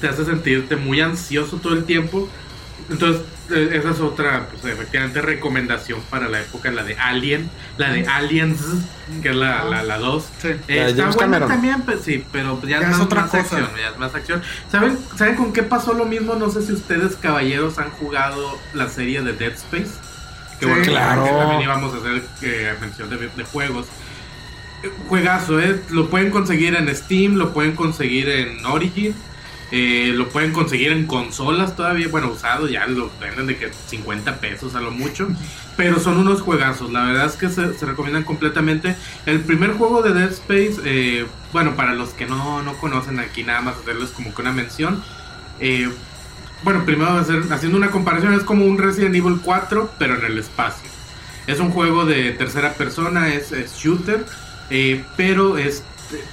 [0.02, 2.28] te hace sentirte muy ansioso todo el tiempo.
[2.90, 7.90] Entonces, eh, esa es otra, pues efectivamente, recomendación para la época, la de Alien, la
[7.92, 8.60] de Aliens,
[9.22, 9.70] que es la 2.
[9.70, 10.24] La, la dos.
[10.40, 10.48] Sí.
[10.68, 11.48] Eh, La está buena Cameron.
[11.48, 13.40] también, pues, sí, pero ya, Ya es más, otra más cosa.
[13.42, 14.42] acción, ya es más acción.
[14.70, 16.34] ¿Saben, ¿Saben con qué pasó lo mismo?
[16.34, 19.92] No sé si ustedes, caballeros, han jugado la serie de Dead Space.
[20.60, 21.24] Que Sí, bueno, claro.
[21.24, 23.86] que también íbamos a hacer eh, mención de, de juegos.
[24.82, 25.80] Eh, Juegazo, ¿eh?
[25.90, 29.14] Lo pueden conseguir en Steam, lo pueden conseguir en Origin,
[29.76, 34.36] eh, lo pueden conseguir en consolas todavía, bueno, usado, ya lo venden de que 50
[34.36, 35.26] pesos a lo mucho,
[35.76, 38.94] pero son unos juegazos, la verdad es que se, recomiendan completamente.
[39.26, 43.42] El primer juego de Dead Space, eh, bueno, para los que no, no conocen aquí
[43.42, 45.02] nada más hacerles como que una mención,
[45.58, 45.90] eh,
[46.62, 50.88] bueno, primero haciendo una comparación, es como un Resident Evil 4, pero en el espacio.
[51.48, 54.24] Es un juego de tercera persona, es, shooter,
[55.16, 55.82] pero es,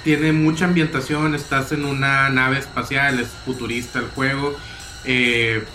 [0.02, 4.56] tiene mucha ambientación, estás en una nave espacial, es futurista el juego.
[5.04, 5.68] eh,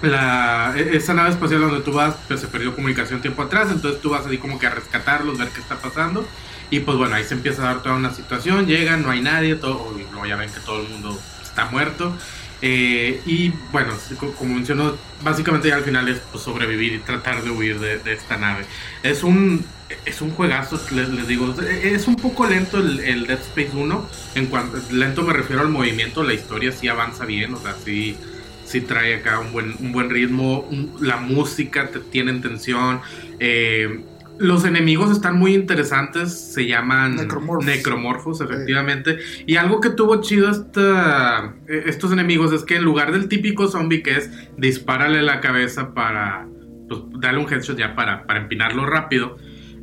[0.00, 4.00] la, e- esa nave espacial donde tú vas, pues se perdió comunicación tiempo atrás, entonces
[4.00, 6.28] tú vas así como que a rescatarlos, ver qué está pasando.
[6.70, 9.56] Y pues bueno, ahí se empieza a dar toda una situación, llegan, no hay nadie,
[9.56, 12.16] todo, y luego ya ven que todo el mundo está muerto.
[12.60, 13.92] Eh, y bueno,
[14.38, 18.12] como mencionó, básicamente ya al final es pues, sobrevivir y tratar de huir de, de
[18.14, 18.66] esta nave.
[19.02, 21.54] Es un, es un juegazo, les, les digo.
[21.60, 24.08] Es un poco lento el, el Dead Space 1.
[24.34, 28.16] En cuanto lento me refiero al movimiento, la historia sí avanza bien, o sea, sí,
[28.64, 30.60] sí trae acá un buen, un buen ritmo.
[30.60, 33.00] un- la música te tiene en tensión.
[33.38, 34.04] eh,
[34.38, 37.66] los enemigos están muy interesantes, se llaman Necromorphs.
[37.66, 39.18] necromorphos, efectivamente.
[39.46, 43.68] Y algo que tuvo chido esta, eh, estos enemigos es que en lugar del típico
[43.68, 46.48] zombie que es dispárale la cabeza para
[46.88, 49.36] pues, darle un headshot ya para, para empinarlo rápido,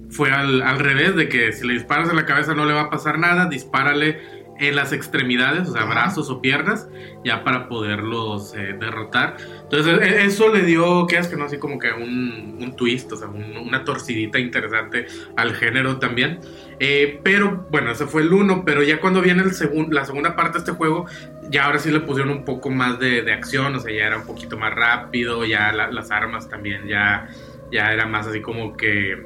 [0.10, 2.82] fue al, al revés, de que si le disparas en la cabeza no le va
[2.84, 6.90] a pasar nada, dispárale en las extremidades, o sea, brazos o piernas,
[7.24, 9.38] ya para poderlos eh, derrotar.
[9.64, 13.10] Entonces, e- eso le dio, que es que no, así como que un, un twist,
[13.14, 15.06] o sea, un- una torcidita interesante
[15.38, 16.42] al género también.
[16.78, 20.36] Eh, pero bueno, ese fue el uno, pero ya cuando viene el segun- la segunda
[20.36, 21.06] parte de este juego,
[21.50, 24.18] ya ahora sí le pusieron un poco más de, de acción, o sea, ya era
[24.18, 27.30] un poquito más rápido, ya la- las armas también ya,
[27.72, 29.26] ya era más así como que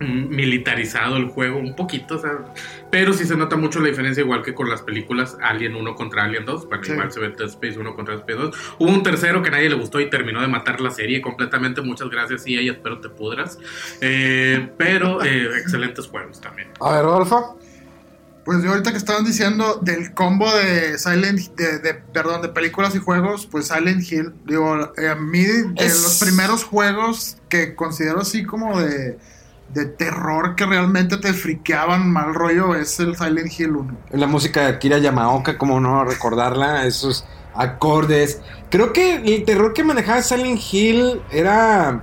[0.00, 2.32] militarizado el juego, un poquito, o sea,
[2.90, 6.24] pero sí se nota mucho la diferencia, igual que con las películas Alien 1 contra
[6.24, 6.92] Alien 2, bueno, Sí.
[6.92, 8.56] igual se ve Dead Space 1 contra Dead Space 2.
[8.78, 11.80] Hubo un tercero que a nadie le gustó y terminó de matar la serie completamente,
[11.80, 13.58] muchas gracias, y y espero te pudras.
[14.00, 16.68] Eh, pero eh, excelentes juegos también.
[16.80, 17.58] A ver, Rodolfo.
[18.44, 22.94] Pues yo ahorita que estaban diciendo del combo de Silent, de, de- perdón, de películas
[22.94, 27.74] y juegos, pues Silent Hill, digo, eh, a mí de Es- los primeros juegos que
[27.74, 29.18] considero así como de,
[29.72, 33.96] de terror que realmente te friqueaban mal rollo es el Silent Hill 1.
[34.12, 38.40] La música de Akira Yamaoka, como no recordarla, esos acordes.
[38.70, 42.02] Creo que el terror que manejaba Silent Hill era.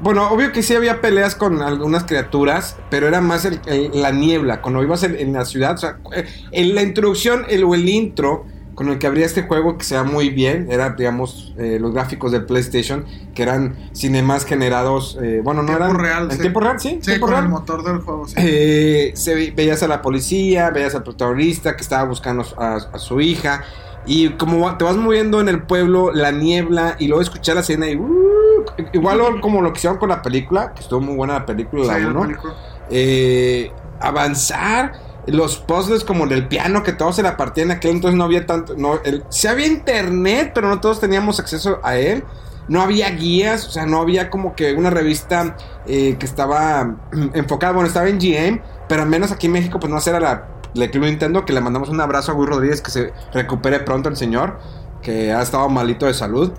[0.00, 3.60] Bueno, obvio que sí había peleas con algunas criaturas, pero era más el-
[3.94, 4.60] la niebla.
[4.60, 7.88] Cuando ibas en, en la ciudad, o sea, eh, en la introducción el, o el
[7.88, 8.44] intro
[8.76, 12.30] con el que abría este juego, que se muy bien, era, digamos, eh, los gráficos
[12.30, 15.18] del PlayStation, que eran cinemas generados.
[15.20, 15.98] eh, bueno, no Tiempo eran.
[15.98, 16.38] real, ¿En sí.
[16.38, 16.78] tiempo real?
[16.80, 17.44] Sí, Sí, tiempo con real.
[17.44, 18.34] el motor del juego, sí.
[18.36, 23.20] Eh, se veías a la policía, veías al protagonista que estaba buscando a, a su
[23.20, 23.64] hija.
[24.04, 27.88] Y como te vas moviendo en el pueblo, la niebla, y luego escuchar la escena
[27.90, 27.96] y...
[27.96, 31.84] uh, igual como lo que hicieron con la película, que estuvo muy buena la película,
[31.86, 32.20] la la uno.
[32.20, 32.54] película.
[32.88, 34.92] Eh, avanzar,
[35.26, 38.46] los puzzles como del piano que todos se la partían en aquel entonces no había
[38.46, 38.74] tanto...
[38.76, 42.24] No, el, sí había internet, pero no todos teníamos acceso a él.
[42.68, 46.96] No había guías, o sea, no había como que una revista eh, que estaba
[47.34, 50.48] enfocada, bueno, estaba en GM, pero al menos aquí en México, pues no era la,
[50.74, 54.08] la Club Nintendo, que le mandamos un abrazo a Luis Rodríguez, que se recupere pronto
[54.08, 54.58] el señor,
[55.02, 56.52] que ha estado malito de salud.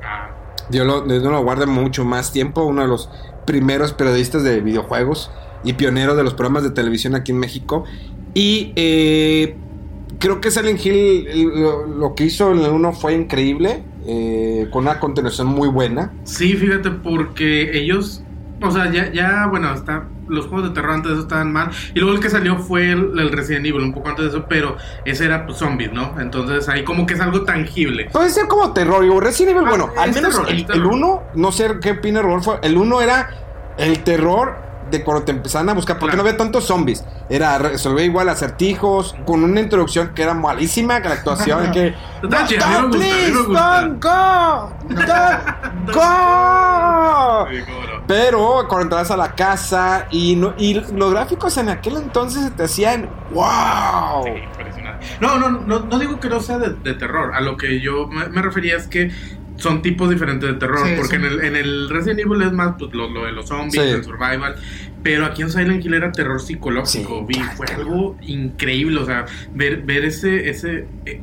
[0.69, 3.09] Dios lo, Dios lo guarde mucho más tiempo, uno de los
[3.45, 5.31] primeros periodistas de videojuegos
[5.63, 7.85] y pionero de los programas de televisión aquí en México.
[8.37, 9.55] Y eh,
[10.19, 14.83] creo que Silent Hill lo, lo que hizo en el 1 fue increíble, eh, con
[14.83, 16.13] una continuación muy buena.
[16.23, 18.21] Sí, fíjate, porque ellos,
[18.61, 21.71] o sea, ya, ya bueno, está, los juegos de terror antes de eso estaban mal.
[21.95, 24.45] Y luego el que salió fue el, el Resident Evil, un poco antes de eso,
[24.47, 26.21] pero ese era pues, zombies, ¿no?
[26.21, 28.07] Entonces ahí como que es algo tangible.
[28.13, 30.75] Puede ser como terror, digo, Resident Evil, Ah, bueno, al menos terror.
[30.75, 33.31] el 1, no sé qué opina Rodolfo, el 1 era
[33.79, 36.23] el terror de cuando te empezaban a buscar, porque Claro.
[36.23, 41.09] no había tantos zombies, era resolver igual acertijos, con una introducción que era malísima, que
[41.09, 41.93] la actuación, que...
[48.07, 52.51] Pero cuando entrabas a la casa y, no, y los gráficos en aquel entonces se
[52.51, 54.23] te hacían wow.
[54.23, 55.05] Sí, impresionante.
[55.19, 57.33] No, no, no, no digo que no sea de, de terror.
[57.35, 59.11] A lo que yo me, me refería es que
[59.57, 60.85] son tipos diferentes de terror.
[60.87, 61.25] Sí, porque sí.
[61.25, 63.89] En, el, en el Resident Evil es más pues, lo, lo de los zombies, Sí.
[63.89, 64.55] el survival.
[65.03, 67.25] Pero aquí en Silent Hill era terror psicológico.
[67.29, 68.99] Sí, Vi, fue algo increíble.
[68.99, 70.49] O sea, ver, ver ese.
[70.49, 71.21] ese eh,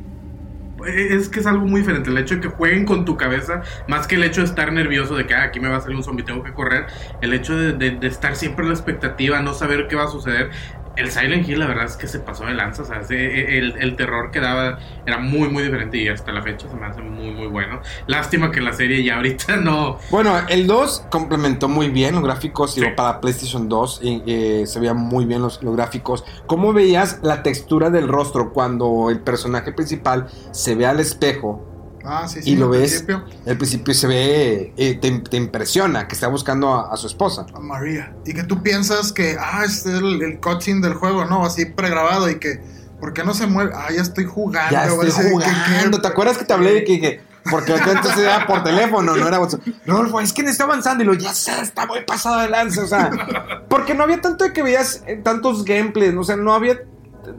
[0.85, 2.09] es que es algo muy diferente.
[2.09, 5.15] El hecho de que jueguen con tu cabeza, más que el hecho de estar nervioso
[5.15, 6.85] de que ah, aquí me va a salir un zombie, tengo que correr.
[7.21, 10.07] El hecho de, de- de estar siempre en la expectativa, no saber qué va a
[10.09, 10.49] suceder.
[10.95, 12.83] El Silent Hill, la verdad es que se pasó de lanza.
[12.83, 15.97] O sea, ese- el, el terror que daba era muy, muy diferente.
[15.97, 17.81] Y hasta la fecha se me hace muy, muy bueno.
[18.07, 19.97] Lástima que la serie ya ahorita no.
[20.09, 22.93] Bueno, el 2 complementó muy bien los gráficos, digo, Sí.
[22.95, 26.23] para PlayStation 2 y, eh, se veían muy bien los, los gráficos.
[26.47, 31.74] ¿Cómo veías la textura del rostro cuando el personaje principal se ve al espejo?
[32.07, 32.51] Ah, sí, sí.
[32.51, 36.73] y lo ves, principio, al principio se ve, eh, te, te impresiona que está buscando
[36.73, 37.45] a, a su esposa.
[37.53, 38.13] a María.
[38.25, 41.45] Y que tú piensas que, ah, este es el, el cutscene del juego, ¿no?
[41.45, 42.61] Así pregrabado y que,
[42.99, 43.71] ¿por qué no se mueve?
[43.75, 44.71] Ah, ya estoy jugando.
[44.71, 46.01] Ya estoy así de que, jugando.
[46.01, 49.39] ¿Te acuerdas que te hablé de que, que- porque entonces era por teléfono, no era
[49.39, 49.61] WhatsApp.
[49.85, 52.81] Rodolfo, es que no está avanzando y lo ya sé, está muy pasado de lanza,
[52.83, 53.11] o sea,
[53.69, 56.79] porque no había tanto de que veías eh, tantos gameplays, o sea, no había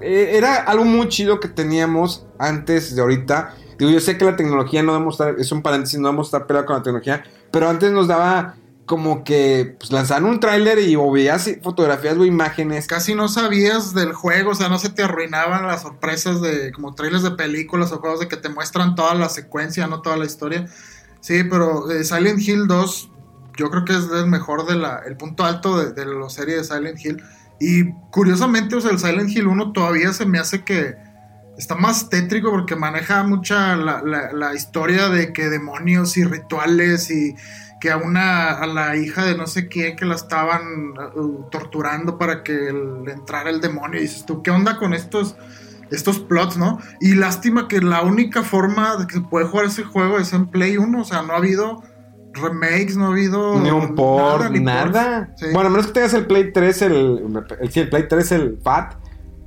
[0.00, 3.54] eh, era algo muy chido que teníamos antes de ahorita.
[3.78, 6.66] Yo sé que la tecnología no debemos estar, es un paréntesis, no debemos estar peleados
[6.66, 8.54] con la tecnología, pero antes nos daba
[8.86, 9.90] como que pues,
[10.22, 12.86] un tráiler y o veías fotografías o imágenes.
[12.86, 16.94] Casi no sabías del juego, o sea, no se te arruinaban las sorpresas de como
[16.94, 20.24] trailers de películas o juegos de que te muestran toda la secuencia, no toda la
[20.24, 20.66] historia.
[21.20, 23.10] Sí, pero eh, Silent Hill 2
[23.58, 26.56] yo creo que es el mejor de la el punto alto de, de la serie
[26.56, 27.22] de Silent Hill
[27.58, 30.94] y curiosamente, o sea, el Silent Hill 1 todavía se me hace que
[31.58, 37.10] está más tétrico porque maneja mucha la, la- la historia de que demonios y rituales
[37.10, 37.34] y
[37.80, 40.62] que a una a la hija de no sé quién que la estaban
[41.14, 42.52] uh, torturando para que
[43.04, 45.36] le entrara el demonio y dices tú qué onda con estos
[45.90, 46.80] estos plots, ¿no?
[47.00, 50.46] Y lástima que la única forma de que se puede jugar ese juego es en
[50.48, 51.80] Play 1, o sea, no ha habido
[52.32, 55.26] remakes, no ha habido Ni un port, ni nada.
[55.28, 55.40] ports.
[55.40, 55.46] Sí.
[55.52, 57.22] Bueno, a menos que tengas el Play 3, el,
[57.60, 58.94] el, sí, el Play 3, el FAT,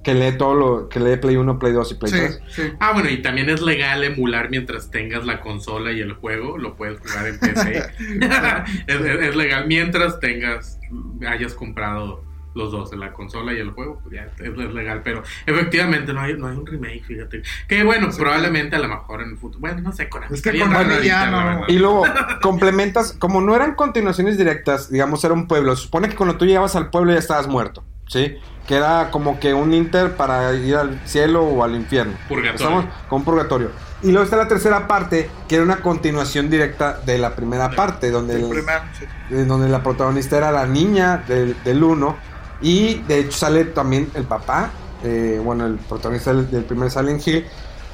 [0.03, 2.41] que lee todo lo, que lee Play 1, Play 2 y Play sí, 3.
[2.47, 2.62] sí.
[2.79, 6.57] Ah, bueno, y también es legal emular mientras tengas la consola y el juego.
[6.57, 7.77] Lo puedes jugar en PC.
[8.88, 10.79] es, es- es legal mientras tengas,
[11.27, 12.23] hayas comprado
[12.55, 13.99] los dos, la consola y el juego.
[14.01, 15.01] pues ya es, es legal.
[15.03, 17.43] Pero efectivamente no hay, no hay un remake, fíjate.
[17.67, 19.59] Que bueno, probablemente a lo mejor en el futuro.
[19.59, 21.65] Bueno, no sé, con Es que con Konami ya no.
[21.67, 22.03] Y luego
[22.41, 25.75] complementas, como no eran continuaciones directas, digamos, era un pueblo.
[25.75, 27.83] Se supone que cuando tú llegabas al pueblo ya estabas muerto.
[28.09, 28.37] ¿Sí?
[28.67, 32.13] Que era como que un inter para ir al cielo o al infierno.
[32.27, 32.55] Purgatorio.
[32.55, 33.71] Estamos con purgatorio.
[34.01, 38.11] Y luego está la tercera parte, que era una continuación directa de la primera parte,
[38.11, 39.35] donde, El primero, sí.
[39.45, 42.17] donde la protagonista era la niña del, del uno.
[42.61, 44.69] Y de hecho sale también el papá,
[45.03, 47.45] eh, bueno, el protagonista del, del primer Silent Hill.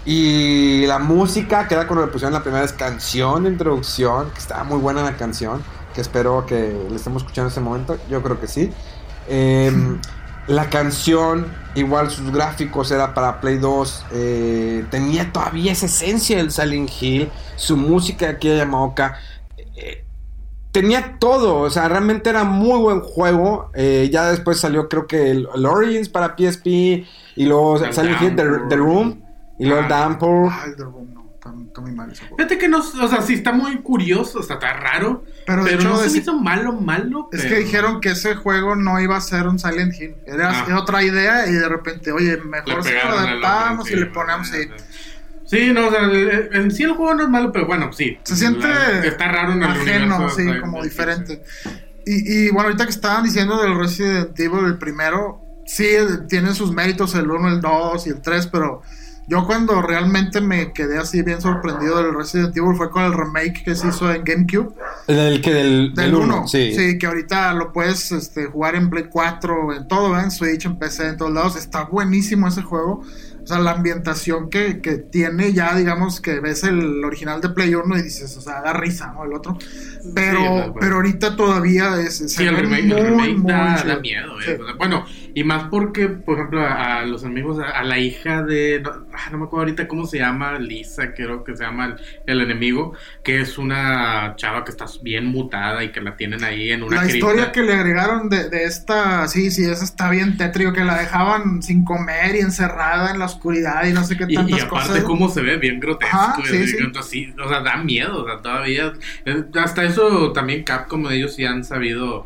[0.05, 4.39] Y la música, que era cuando le pusieron la primera vez canción de introducción, que
[4.39, 5.63] estaba muy buena la canción,
[5.95, 8.71] que espero que le estemos escuchando en ese momento, yo creo que sí.
[9.27, 9.71] Eh,
[10.47, 16.51] la canción, igual sus gráficos era para Play 2, eh, tenía todavía esa esencia del
[16.51, 19.17] Silent Hill, su música de aquella Yamaoka.
[19.75, 20.03] eh,
[20.71, 23.71] tenía todo, o sea, realmente era muy buen juego.
[23.73, 28.21] eh, ya después salió, creo que el, el Origins para PSP, y luego El Silent
[28.21, 28.69] Hill The, Downpour.
[28.69, 29.23] The Room,
[29.57, 29.99] y luego el Ah.
[30.03, 30.49] Downpour.
[30.51, 30.65] Ah,
[31.45, 32.37] Está, está muy mal ese juego.
[32.37, 35.23] Fíjate que no, o sea, sí está muy curioso, o sea, está raro.
[35.45, 37.29] Pero Pero, de hecho, no se es- me hizo malo, malo.
[37.31, 40.15] Es pero- que dijeron que ese juego no iba a ser un Silent Hill.
[40.25, 40.79] Era Ah.
[40.79, 44.69] otra idea y de repente, oye, mejor si lo adaptamos y le ponemos ahí.
[45.45, 48.17] Sí, no, o sea, en sí el juego no es malo, pero bueno, sí.
[48.23, 51.43] Se siente La- está raro en el ajeno, universo, sí, como diferente.
[52.07, 55.85] Y, y bueno, ahorita que estaban diciendo del Resident Evil, el primero, sí,
[56.27, 58.81] tiene sus méritos el 1, el 2 y el 3, pero
[59.27, 63.63] yo cuando realmente me quedé así bien sorprendido del Resident Evil fue con el remake
[63.63, 64.73] que se hizo en GameCube.
[65.07, 66.73] Del que del, Del 1, sí.
[66.75, 66.97] sí.
[66.99, 70.25] que ahorita lo puedes este, jugar en Play 4, en todo, ¿verdad?
[70.25, 71.55] en Switch, en PC, en todos lados.
[71.55, 73.03] Está buenísimo ese juego.
[73.45, 77.75] O sea, la ambientación que, que tiene ya, digamos, que ves el original de Play
[77.75, 79.23] 1 y dices, o sea, da risa, ¿no?
[79.23, 79.55] El otro.
[80.15, 82.17] Pero, Sí, pero ahorita todavía es...
[82.17, 84.41] se Sí, el remake, muy, el remake muy da, miedo.
[84.41, 84.59] Eh.
[84.79, 88.81] Bueno, y más porque, por ejemplo, a, a los amigos, a, a la hija de.
[88.83, 91.95] No, ah, no me acuerdo ahorita cómo se llama, Lisa, creo que se llama el,
[92.25, 92.93] el enemigo,
[93.23, 97.01] que es una chava que está bien mutada y que la tienen ahí en una
[97.01, 97.17] La cripta.
[97.17, 100.97] historia que le agregaron de, de esta, sí, sí, esa está bien tétrico, que la
[100.97, 104.69] dejaban sin comer y encerrada en la oscuridad y no sé qué tantas y aparte
[104.69, 105.03] cosas.
[105.03, 106.17] cómo se ve bien grotesco.
[106.17, 108.93] Ajá, sí, sí, o sea, da miedo, o sea, todavía.
[109.25, 112.25] eh, hasta eso también Capcom ellos sí han sabido.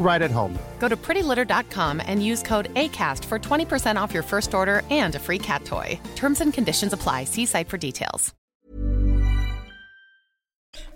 [0.00, 0.58] right at home.
[0.80, 5.20] Go to prettylitter.com and use code ACAST for 20% off your first order and a
[5.20, 6.00] free cat toy.
[6.16, 7.24] Terms and conditions apply.
[7.24, 8.34] See site for details.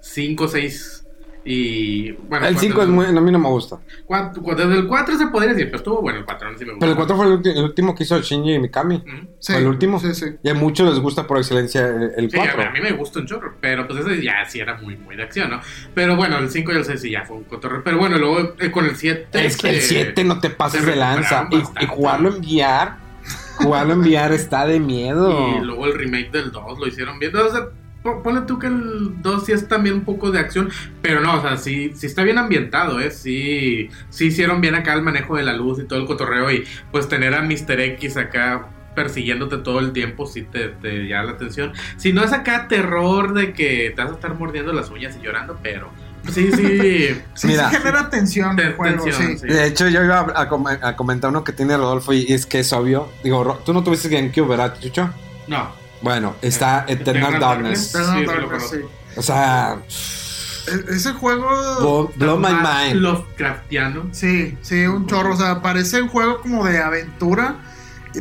[0.02, 1.03] 5, 6
[1.44, 2.12] y.
[2.12, 3.78] Bueno, El cuatro- 5 es muy, a mí no me gusta.
[4.06, 6.64] cuatro- cuatro- desde el 4 se podría decir, pero estuvo bueno el 4, no sé
[6.64, 7.14] si me Pero el gustó.
[7.14, 8.96] 4 fue el, ulti- el último que hizo Shinji Mikami.
[8.96, 9.28] Ujú.
[9.38, 9.98] Sí, Fue el último.
[10.00, 10.26] sí, sí.
[10.42, 12.62] Y a muchos les gusta por excelencia el- el Sí, a, 4.
[12.62, 15.22] a mí me gusta un chorro, pero pues ese ya sí era muy, muy de
[15.22, 15.60] acción, ¿no?
[15.94, 17.82] Pero bueno, el 5 y el 6 sí ya fue un cotorreo.
[17.84, 19.44] Pero bueno, luego eh, con el 7.
[19.46, 21.48] es que el 7 no te pases se de lanza.
[21.50, 22.92] Y, y jugarlo en VR.
[23.56, 25.56] Jugarlo en VR está de miedo.
[25.56, 27.32] Y luego el remake del 2 lo hicieron bien.
[27.32, 27.38] Po-
[28.22, 30.70] ponle tú que el 2 sí es también un poco de acción,
[31.02, 33.10] pero no, o sea, sí, sí está bien ambientado, ¿eh?
[33.10, 36.64] Sí, sí hicieron bien acá el manejo de la luz y todo el cotorreo y
[36.92, 37.80] pues tener a Mr.
[37.80, 41.72] X acá persiguiéndote todo el tiempo sí te, te llama la atención.
[41.96, 45.24] Si no es acá terror de que te vas a estar mordiendo las uñas y
[45.24, 45.90] llorando, pero
[46.30, 47.08] sí, sí.
[47.34, 47.70] Sí, Mira.
[47.70, 49.46] sí genera tensión Ten- juego, tensión, sí.
[49.48, 52.60] De hecho, yo iba a, com- a comentar uno que tiene Rodolfo y es que
[52.60, 53.08] es obvio.
[53.24, 55.10] Digo, tú no tuviste GameCube, ¿verdad, Chucho?
[55.48, 55.82] No.
[56.04, 57.94] Bueno, está Eternal, Eternal Darkness.
[57.94, 58.76] Eternal Darkness, sí.
[59.16, 59.78] O sea,
[60.66, 61.48] E- Ese juego...
[61.80, 63.00] blow, blow my mind.
[63.00, 64.08] Lovecraftiano.
[64.12, 65.32] Sí, sí, un chorro.
[65.32, 67.56] O sea, parece un juego como de aventura,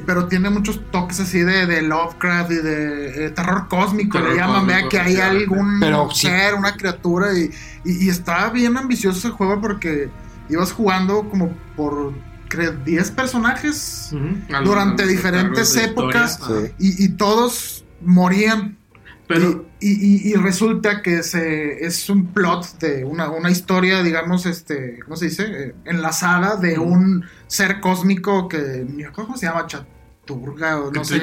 [0.06, 4.18] pero tiene muchos toques así de, de Lovecraft y de eh, terror cósmico.
[4.18, 6.28] Terror le llaman, vea que hay algún Pero sí.
[6.28, 7.38] ser, una criatura.
[7.38, 7.52] Y,
[7.84, 10.10] y, y está bien ambicioso ese juego porque
[10.50, 12.14] ibas jugando como por
[12.54, 14.10] creo, 10 personajes
[14.64, 16.38] durante diferentes épocas
[16.80, 18.78] y, y todos morían.
[19.28, 24.04] Pero y, y- y- y resulta que se, es un plot de una, una historia,
[24.04, 25.44] digamos, este, ¿cómo se dice?
[25.50, 29.66] Eh, enlazada de un ser cósmico que, ¿cómo se llama?
[30.26, 31.20] Chaturga o no sé.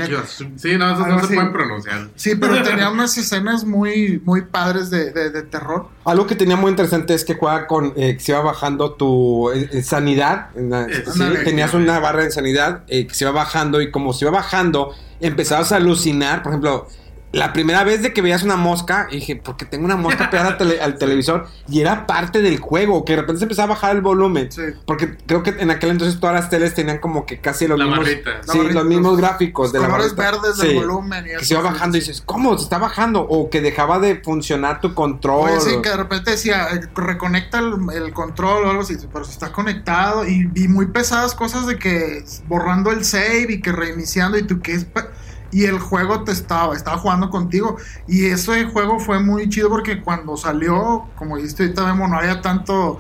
[0.57, 1.35] Sí, no, esos no se así.
[1.35, 2.09] pueden pronunciar.
[2.17, 5.89] Sí, pero tenía unas escenas muy, muy padres de, de- de terror.
[6.05, 9.51] Algo que tenía muy interesante es que juega con eh, que se iba bajando tu
[9.53, 10.51] eh, eh, sanidad.
[10.55, 14.25] Eh, sí, tenías una barra de sanidad eh, que se iba bajando y como se
[14.27, 16.43] iba bajando, empezabas a alucinar.
[16.43, 16.87] Por ejemplo,
[17.33, 20.59] la primera vez de que veías una mosca, dije, porque tengo una mosca pegada al,
[20.59, 23.95] tele- al televisor, y era parte del juego, que de repente se empezaba a bajar
[23.95, 24.51] el volumen.
[24.51, 24.63] Sí.
[24.85, 27.87] Porque creo que en aquel entonces todas las teles tenían como que casi los La
[27.87, 28.09] mismos.
[28.51, 30.75] Sí, los mismos los- gráficos de la colores verdes del Sí.
[30.77, 32.59] volumen y Que eso, se iba sí, bajando y dices, ¿cómo?
[32.59, 33.21] Se está bajando.
[33.23, 35.51] O que dejaba de funcionar tu control.
[35.51, 39.25] Oye, sí, que de repente decía, eh, reconecta el, el control o algo así, pero
[39.25, 43.71] si está conectado y, y muy pesadas cosas de que borrando el save y que
[43.71, 44.85] reiniciando y tú que es...
[44.85, 45.07] pa-
[45.53, 47.77] Y el juego te estaba, estaba jugando contigo.
[48.07, 52.41] Y ese juego fue muy chido porque cuando salió, como dijiste ahorita, Memo, no había
[52.41, 52.99] tanto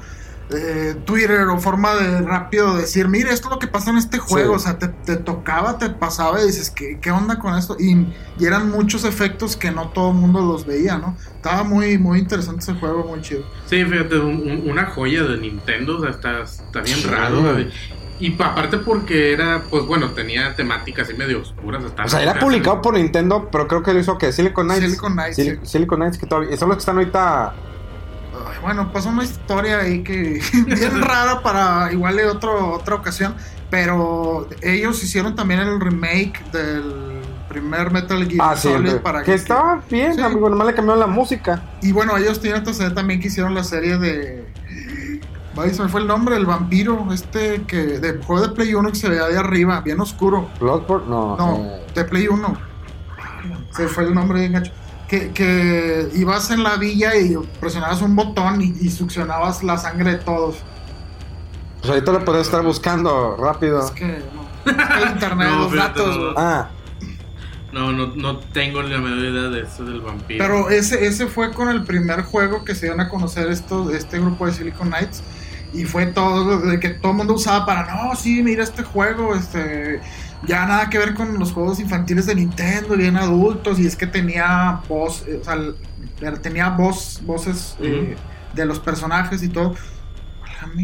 [0.53, 4.19] eh, Twitter o forma de rápido decir, mire, esto es lo que pasa en este
[4.19, 4.55] juego.
[4.55, 4.57] Sí.
[4.57, 7.77] O sea, te, te tocaba, te pasaba y dices, ¿qué, qué onda con esto?
[7.79, 11.17] Y, y eran muchos efectos que no todo el mundo los veía, ¿no?
[11.37, 13.45] Estaba muy, muy interesante ese juego, muy chido.
[13.67, 17.07] Sí, fíjate, un- un- una joya de Nintendo, o sea, está, está bien Sí.
[17.07, 17.43] raro.
[17.43, 17.71] güey.
[18.21, 21.83] Y pa- aparte porque era, pues bueno, tenía temáticas así medio oscuras.
[21.83, 24.85] estaba- O sea, era publicado por Nintendo, pero creo que lo hizo que Silicon Knights.
[24.85, 25.67] Silicon Knights, Sil- sí.
[25.67, 26.57] Silicon Knights, que todavía.
[26.57, 27.55] Son los que están ahorita.
[28.47, 33.35] Ay, bueno, pasó una historia ahí que bien rara para igual de otro, otra ocasión,
[33.71, 39.35] pero ellos hicieron también el remake del primer Metal Gear Ah, Solid para que GameCube.
[39.35, 40.21] estaba bien, Sí.
[40.21, 40.49] amigo.
[40.49, 41.63] Nomás le cambiaron la música.
[41.83, 44.47] Y bueno, ellos tienen antecedente también que hicieron la serie de.
[45.57, 48.89] Ay, se me fue el nombre, el vampiro, este que de juego de Play 1
[48.91, 50.49] que se veía de arriba, bien oscuro.
[50.61, 51.37] Bloodborne, no.
[51.37, 52.57] No, eh, de Play 1.
[53.73, 54.73] Se fue el nombre bien gacho.
[55.09, 60.13] Que, que ibas en la villa y presionabas un botón y, y succionabas la sangre
[60.13, 60.59] de todos.
[61.81, 63.81] pues ahorita lo podés estar buscando rápido.
[63.85, 64.71] Es que no.
[64.71, 66.17] Es que el internet, No, los datos.
[66.17, 66.35] no.
[66.37, 66.69] Ah,
[67.73, 70.45] No, no, no tengo ni la menor idea de eso del vampiro.
[70.45, 74.21] Pero ese, ese fue con el primer juego que se dieron a conocer estos, este
[74.21, 75.25] grupo de Silicon Knights.
[75.73, 79.35] Y fue todo de que todo el mundo usaba para, no, sí, mira este juego,
[79.37, 80.01] este,
[80.47, 84.07] ya nada que ver con los juegos infantiles de Nintendo, bien adultos, y es que
[84.07, 88.17] tenía voz, eh, o sea, tenía voz, voces eh,
[88.55, 89.75] de los personajes y todo.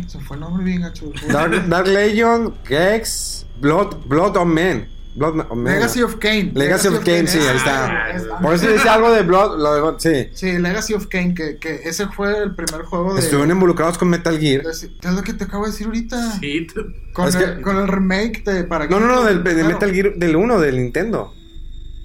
[0.09, 1.13] Se fue el nombre bien gacho.
[1.29, 4.96] Dark, Dark Legion, Gex, Blood, Blood on Men.
[5.17, 5.65] Blood Men.
[5.75, 6.53] Legacy of Kane.
[6.55, 7.87] Legacy of Kane, sí, ahí está.
[7.87, 9.59] Ah, es- Por eso dice algo de Blood.
[9.59, 10.29] Lo dejo- sí.
[10.35, 13.21] Sí, Legacy of Kane, que, que ese fue el primer juego de...
[13.21, 14.63] Estuvieron involucrados con Metal Gear.
[14.63, 16.33] de- ¿Qué es lo que te acabo de decir ahorita?
[16.39, 16.67] Sí,
[17.15, 19.65] Con, el, que- con el remake de para No, no, no, del, de.
[19.65, 21.33] Metal Gear del 1, del Nintendo.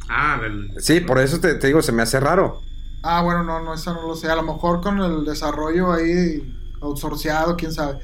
[0.10, 0.72] Ah, del...
[0.80, 2.62] Sí, por eso te, te digo, se me hace raro.
[3.04, 4.30] Ah, bueno, no, no, eso no lo sé.
[4.30, 6.42] A lo mejor con el desarrollo ahí
[6.82, 8.00] outsourceado, quién sabe.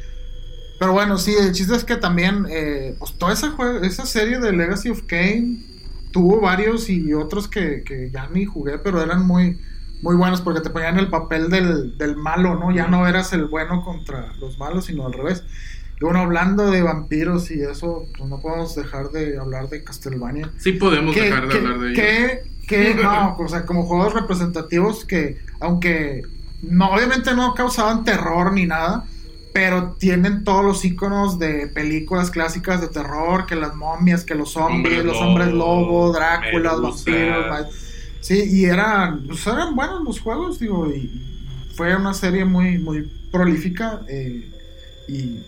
[0.79, 3.53] Pero bueno, sí, el chiste es que también, eh, pues toda esa,
[3.83, 5.57] esa serie de Legacy of Kane
[6.11, 9.57] tuvo varios y otros que, que ya ni jugué, pero eran muy,
[10.01, 12.71] muy buenos porque te ponían el papel del, del malo, ¿no?
[12.71, 15.43] Ya no eras el bueno contra los malos, sino al revés.
[15.99, 20.51] Y bueno, hablando de vampiros y eso, pues no podemos dejar de hablar de Castlevania.
[20.59, 21.95] Sí podemos ¿Qué- dejar de hablar de ello.
[21.95, 26.21] qué- qué- no, o sea, como juegos representativos que, aunque
[26.61, 29.05] no, obviamente no causaban terror ni nada,
[29.57, 34.51] pero tienen todos los iconos de películas clásicas de terror, que las momias, que los
[34.51, 37.11] zombies, Hombres los lobo, hombres lobo, Drácula, Medusa.
[37.11, 37.67] vampiros,
[38.21, 41.09] sí, y eran, pues eran buenos los juegos, digo, y
[41.73, 44.47] fue una serie muy, muy prolífica, eh,
[45.07, 45.39] y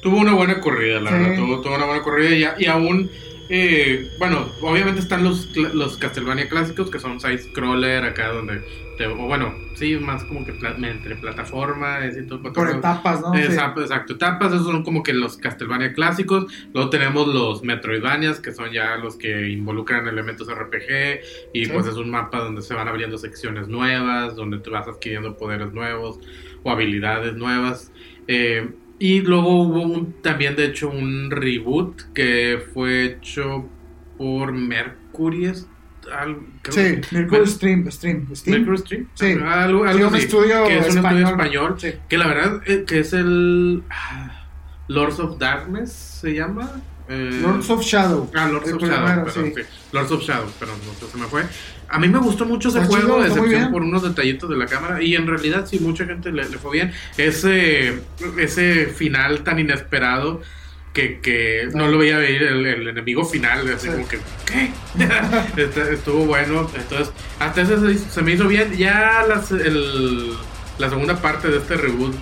[0.00, 1.16] Tuvo una buena corrida, la Sí.
[1.16, 1.36] verdad.
[1.36, 3.10] Tuvo, tuvo una buena corrida y, y aún.
[3.48, 8.62] Eh, bueno, obviamente están los, los Castlevania clásicos que son side-scroller, acá donde.
[8.98, 12.42] Te, o bueno, sí, más como que pla- entre plataformas y todo.
[12.52, 13.32] por etapas, ¿no?
[13.32, 13.42] Sí.
[13.42, 16.52] Exacto, exacto, etapas, esos son como que los Castlevania clásicos.
[16.74, 21.20] Luego tenemos los Metroidvanias, que son ya los que involucran elementos RPG.
[21.52, 21.70] Y Sí.
[21.72, 25.72] pues es un mapa donde se van abriendo secciones nuevas, donde te vas adquiriendo poderes
[25.72, 26.18] nuevos
[26.64, 27.92] o habilidades nuevas.
[28.26, 28.68] Eh,
[28.98, 33.68] y luego hubo un- también, de hecho, un reboot que fue hecho
[34.16, 35.46] por Mercury.
[35.46, 35.66] es-
[36.12, 38.56] al- creo Sí, Mercury Mer- Stream, Stream, Steam.
[38.58, 39.08] Mercury Stream.
[39.14, 39.26] Sí.
[39.44, 41.22] Algo, Sí, algo un así, estudio que es un español.
[41.22, 41.74] estudio español.
[41.78, 41.88] Sí.
[42.08, 44.46] Que la verdad eh, que es el ah,
[44.88, 46.70] Lords of Darkness se llama.
[47.08, 48.30] Eh, Lords of Shadow.
[48.34, 49.62] Ah, Lords of Shadow, perdón, sí.
[49.62, 49.68] sí.
[49.92, 51.42] Lords of Shadow, perdón, no, se me fue.
[51.88, 54.66] A mí me gustó mucho ese juego, chido, a excepción por unos detallitos de la
[54.66, 55.02] cámara.
[55.02, 56.92] Y en realidad, sí, mucha gente le, le fue bien.
[57.16, 58.00] Ese,
[58.38, 60.42] ese final tan inesperado
[60.92, 63.66] que, que no lo veía venir el, el enemigo final.
[63.72, 63.92] Así Sí.
[63.94, 64.70] como que, ¿qué?
[65.92, 66.70] Estuvo bueno.
[66.76, 68.76] Entonces, hasta ese se, se me hizo bien.
[68.76, 70.34] Ya las, el-
[70.78, 72.14] la segunda parte de este reboot.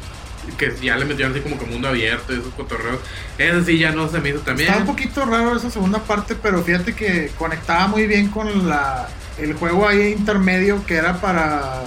[0.59, 3.01] Que ya le metieron así como que mundo abierto y esos cotorreos.
[3.38, 4.68] Ese sí ya no se me hizo también.
[4.68, 9.09] Estaba un poquito raro esa segunda parte, pero fíjate que conectaba muy bien con la
[9.38, 11.82] el juego ahí intermedio que era para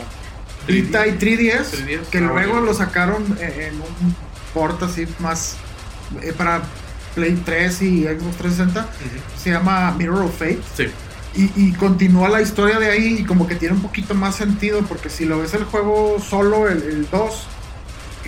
[0.68, 2.68] Vita y 3DS, 3DS, que ah, luego bueno.
[2.68, 4.16] lo sacaron en, un
[4.54, 5.58] port así más
[6.22, 6.62] eh, para
[7.16, 8.82] Play 3 y Xbox 360.
[8.82, 8.90] Ujú.
[9.42, 10.60] Se llama Mirror of Fate.
[10.76, 10.86] Sí.
[11.36, 14.82] Y, y continúa la historia de ahí y como que tiene un poquito más sentido,
[14.84, 17.59] porque si lo ves el juego solo, el, el 2, y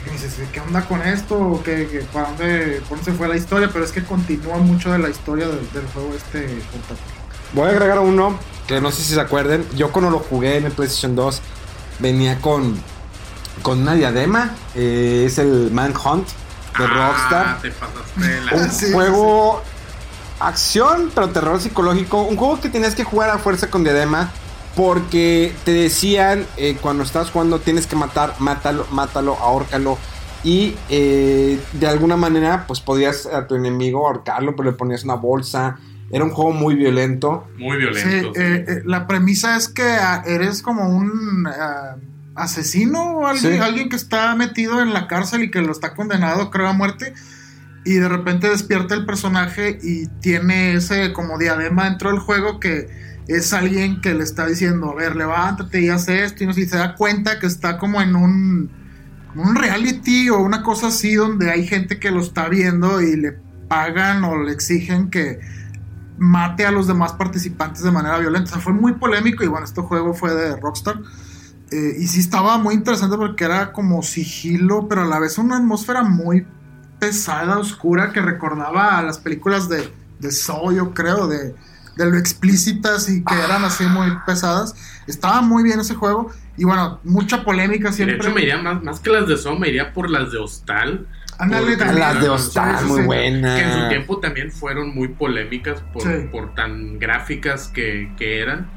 [0.03, 1.35] que dices, ¿qué onda con esto?
[1.37, 3.69] ¿O qué, qué- para dónde, por dónde se fue la historia?
[3.71, 6.41] Pero es que continúa mucho de la historia del, del juego este
[6.71, 7.05] portátil.
[7.53, 8.37] Voy a agregar uno
[8.67, 9.67] que no sé si se acuerden.
[9.75, 11.41] Yo cuando lo jugué en el PlayStation 2
[11.99, 12.81] venía con,
[13.61, 14.51] con una diadema.
[14.75, 16.27] eh, es el Manhunt
[16.77, 17.45] de Rockstar.
[17.47, 19.61] Ah, te pasaste la- Un Sí, juego
[20.39, 22.21] acción, pero terror psicológico.
[22.23, 24.31] Un juego que tenías que jugar a fuerza con diadema.
[24.75, 29.97] Porque te decían eh, cuando estás jugando tienes que matar, mátalo, mátalo, ahórcalo.
[30.43, 35.15] Y eh, de alguna manera, pues podías a tu enemigo ahorcarlo, pero le ponías una
[35.15, 35.77] bolsa.
[36.09, 37.47] Era un juego muy violento.
[37.57, 38.33] Muy violento.
[38.33, 38.41] sí.
[38.41, 41.95] eh, eh, la premisa es que ah, eres como un ah,
[42.35, 43.59] asesino o alguien, Sí.
[43.59, 47.13] alguien que está metido en la cárcel y que lo está condenado, creo, a muerte.
[47.85, 52.87] Y de repente despierta el personaje y tiene ese como diadema dentro del juego que
[53.27, 56.43] es alguien que le está diciendo, a ver, levántate y haz esto.
[56.43, 58.69] Y no sé, y se da cuenta que está como en un,
[59.35, 63.33] un reality o una cosa así donde hay gente que lo está viendo y le
[63.67, 65.39] pagan o le exigen que
[66.17, 68.49] mate a los demás participantes de manera violenta.
[68.49, 70.99] O sea, fue muy polémico y bueno, este juego fue de Rockstar.
[71.71, 75.57] Eh, y sí estaba muy interesante porque era como sigilo, pero a la vez una
[75.57, 76.45] atmósfera muy
[76.99, 81.55] pesada, oscura, que recordaba a las películas de, de Saw, yo creo, de,
[81.95, 84.75] de lo explícitas y que eran así muy pesadas.
[85.07, 88.17] Estaba muy bien ese juego y bueno, mucha polémica De siempre.
[88.17, 91.07] hecho, me iría más, más que las de Son, me iría por las de Hostal.
[91.37, 91.99] Ándale, Porque- también.
[91.99, 93.05] Las de Hostal, Sí, sí, muy sí.
[93.07, 93.59] buenas.
[93.59, 96.27] Que en su tiempo también fueron muy polémicas por, Sí.
[96.31, 98.69] por tan gráficas que, que eran.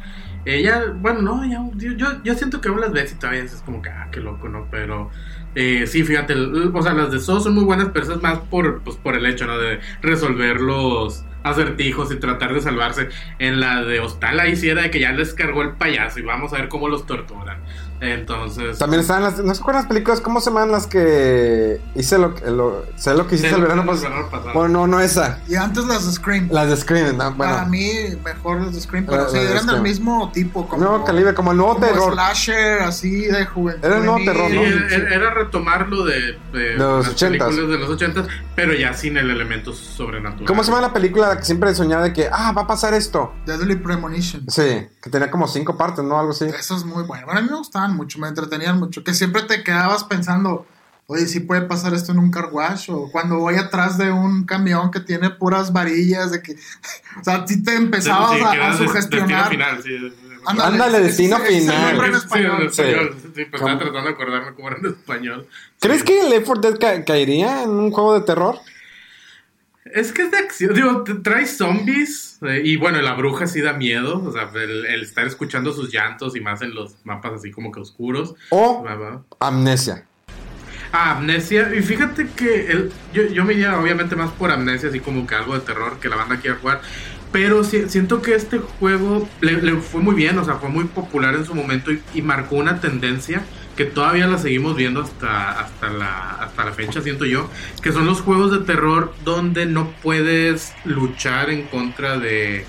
[0.47, 3.63] Ella, bueno, no, ya- yo, yo, yo siento que aún las ves y todavía es
[3.65, 4.67] como que, ah, qué loco, ¿no?
[4.71, 5.11] Pero
[5.55, 8.39] eh, sí, fíjate, o sea, las de Saw son muy buenas, pero eso es más
[8.51, 9.57] por, pues, por el hecho, ¿no?
[9.59, 13.09] De resolver los acertijos y tratar de salvarse.
[13.39, 16.23] En la de Hostal ahí sí era de que ya les cargó el payaso y
[16.23, 17.63] vamos a ver cómo los torturan.
[18.05, 18.79] Entonces...
[18.79, 19.39] También estaban las.
[19.43, 20.21] ¿No se acuerdan las películas?
[20.21, 23.73] ¿Cómo se llaman las que hice lo, lo- sé lo que hiciste el lo que
[23.75, 24.15] verano hice el pasado?
[24.15, 24.53] verano pasado.
[24.55, 25.41] Bueno, no, no esa.
[25.49, 26.49] Y antes las de Scream.
[26.53, 27.37] Las de Scream, ¿no?
[27.37, 27.91] Para mí,
[28.25, 30.69] mejor las de Scream, pero sí, eran del mismo tipo.
[30.69, 32.13] Como, Nuevo calibre, como el nuevo como terror.
[32.13, 33.85] slasher, así de juventud.
[33.85, 34.63] Era el nuevo terror, Sí, ¿no?
[34.63, 37.29] era, era retomarlo de, de los las 80s.
[37.29, 40.47] películas de los 80 pero ya sin el elemento sobrenatural.
[40.47, 42.95] ¿Cómo se llama la película la que siempre soñaba de que, ah, va a pasar
[42.95, 43.33] esto?
[43.47, 44.45] Deadly Premonition.
[44.49, 46.19] Sí, que tenía como cinco partes, ¿no?
[46.19, 46.47] Algo así.
[46.47, 47.27] Eso es muy bueno.
[47.27, 49.05] Bueno, a mí me gustaban mucho, me entretenían mucho.
[49.05, 50.67] Que siempre te quedabas pensando,
[51.07, 52.91] oye, ¿sí puede pasar esto en un car wash?
[52.91, 56.53] O cuando voy atrás de un camión que tiene puras varillas, de que.
[57.21, 59.29] o sea, sí te empezabas Sí, que a, a de- sugestionar.
[59.29, 60.15] destino final, sí.
[60.47, 61.75] Ándale, destino ese final.
[61.77, 62.05] en Sí, español.
[62.07, 62.71] en español.
[62.73, 62.83] Sí.
[63.35, 63.73] Sí, pues ¿Cómo?
[63.73, 65.49] estaba tratando de acordarme cómo era en español.
[65.81, 66.07] ¿Crees Sí.
[66.07, 68.59] que el Left 4 Dead ca- caería en un juego de terror?
[69.85, 70.75] Es que es de acción.
[70.75, 72.39] Digo, trae zombies.
[72.43, 74.23] eh, y bueno, la bruja sí da miedo.
[74.25, 77.71] O sea, el, el estar escuchando sus llantos y más en los mapas así como
[77.71, 78.35] que oscuros.
[78.51, 79.23] O Va, va.
[79.41, 80.07] Amnesia.
[80.93, 81.75] Ah, Amnesia.
[81.75, 85.35] Y fíjate que el- yo, yo me iría obviamente más por Amnesia, así como que
[85.35, 86.81] algo de terror que la banda quiera jugar.
[87.33, 90.85] Pero si- siento que este juego le, le fue muy bien, o sea, fue muy
[90.85, 93.45] popular en su momento y, y marcó una tendencia
[93.77, 97.49] que todavía la seguimos viendo hasta, hasta, la, hasta la fecha, siento yo,
[97.83, 102.65] que son los juegos de terror donde no puedes luchar en contra de,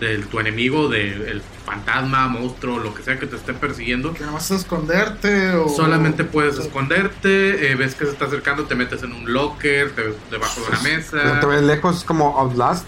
[0.00, 4.12] de tu enemigo, del fantasma, monstruo, lo que sea que te esté persiguiendo.
[4.12, 5.68] Que nada más esconderte o...
[5.68, 10.14] Solamente puedes esconderte, eh, ves que se está acercando, te metes en un locker, te-
[10.30, 11.40] debajo de una No mesa.
[11.40, 12.86] te ves lejos, es como Outlast.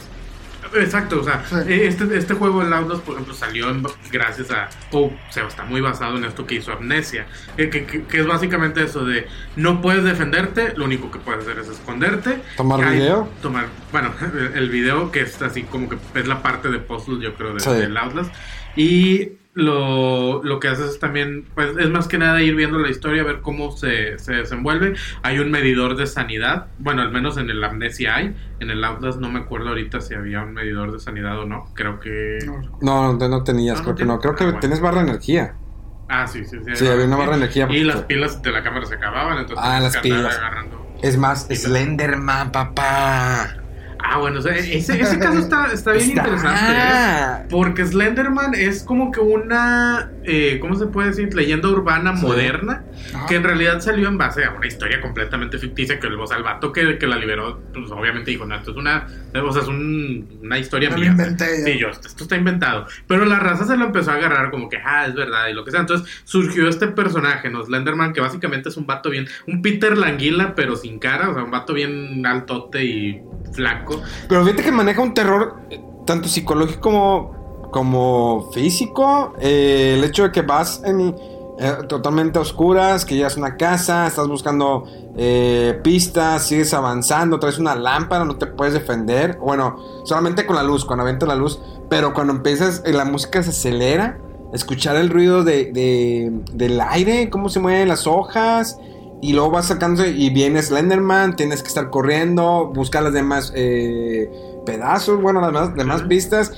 [0.75, 1.57] Exacto, o sea, Sí.
[1.69, 5.65] eh, este, este juego, el Outlast, por ejemplo, salió en- gracias a, o sea, está
[5.65, 9.81] muy basado en esto que hizo Amnesia, que, que- que es básicamente eso de, no
[9.83, 12.41] puedes defenderte, lo único que puedes hacer es esconderte.
[12.57, 13.29] ¿Tomar Hay- video?
[13.43, 14.13] Tomar, bueno,
[14.55, 17.61] el video que es así como que es la parte de puzzle, yo creo, de,
[17.61, 17.71] Sí.
[17.71, 18.33] del Outlast.
[18.77, 22.89] Y lo, lo que haces es también, pues es más que nada ir viendo la
[22.89, 24.95] historia, ver cómo se, se desenvuelve.
[25.23, 29.21] Hay un medidor de sanidad, bueno, al menos en el Amnesia hay, en el Outlast
[29.21, 32.39] no me acuerdo ahorita si había un medidor de sanidad o no, creo que...
[32.81, 34.19] No, No, no, tenías, No, creo no que no.
[34.21, 34.61] Creo que ah, bueno.
[34.61, 35.55] tienes barra de energía.
[36.09, 36.71] Ah, sí, sí, sí.
[36.77, 37.67] Sí, había una barra de energía.
[37.71, 40.37] Y las pilas de la cámara se acababan, entonces Ah, las pilas.
[40.37, 40.87] agarrando.
[41.03, 43.62] Es más, Slenderman, papá.
[44.05, 46.21] Ah, bueno, o sea, ese, ese caso está, está bien Está.
[46.23, 46.73] interesante.
[46.73, 47.47] ¿eh?
[47.51, 51.35] Porque Slenderman es como que una, eh, ¿cómo se puede decir?
[51.35, 52.27] Leyenda urbana Sí.
[52.27, 52.83] moderna,
[53.15, 53.27] Ajá.
[53.27, 56.37] que en realidad salió en base a una historia completamente ficticia que el, o sea,
[56.37, 59.63] el vato que, que la liberó, pues obviamente dijo, no, esto es una, o sea,
[59.63, 61.15] es un- una historia mía.
[61.65, 62.87] Sí, yo, esto, esto está inventado.
[63.07, 65.65] Pero la raza se lo empezó a agarrar como que, ah, es verdad, y lo
[65.65, 65.81] que sea.
[65.81, 67.65] Entonces surgió este personaje, ¿no?
[67.65, 71.43] Slenderman, que básicamente es un vato bien, un Peter Languila, pero sin cara, o sea,
[71.45, 73.23] un vato bien altote y
[73.53, 74.03] flaco.
[74.29, 77.43] Pero fíjate que maneja un terror eh, tanto psicológico como
[77.73, 79.35] como físico.
[79.41, 81.15] Eh, el hecho de que vas en,
[81.63, 84.85] eh, totalmente oscuras, que llegas a una casa, estás buscando
[85.17, 89.39] eh, pistas, sigues avanzando, traes una lámpara, no te puedes defender.
[89.39, 91.61] Bueno, solamente con la luz, cuando avientas la luz.
[91.89, 94.19] Pero cuando empiezas, eh, la música se acelera.
[94.53, 98.79] Escuchar el ruido de, de- del aire, cómo se mueven las hojas.
[99.21, 103.53] Y luego vas sacando y viene Slenderman, tienes que estar corriendo, buscar las demás
[104.67, 106.53] pedazos, bueno, las demás, demás pistas.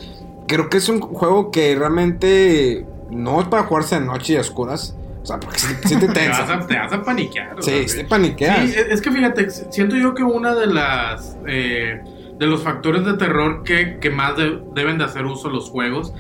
[0.47, 4.41] Creo que es un juego que realmente no es para jugarse de noche y a
[4.41, 4.97] oscuras.
[5.23, 6.55] O sea, porque si, te Te vas, tensa.
[6.55, 7.57] a, te vas a paniquear.
[7.61, 8.71] Sí, sea, te paniqueas.
[8.71, 12.03] Sí, es que fíjate, siento yo que una de las eh,
[12.39, 16.13] de los factores de terror que, que más de- deben de hacer uso los juegos,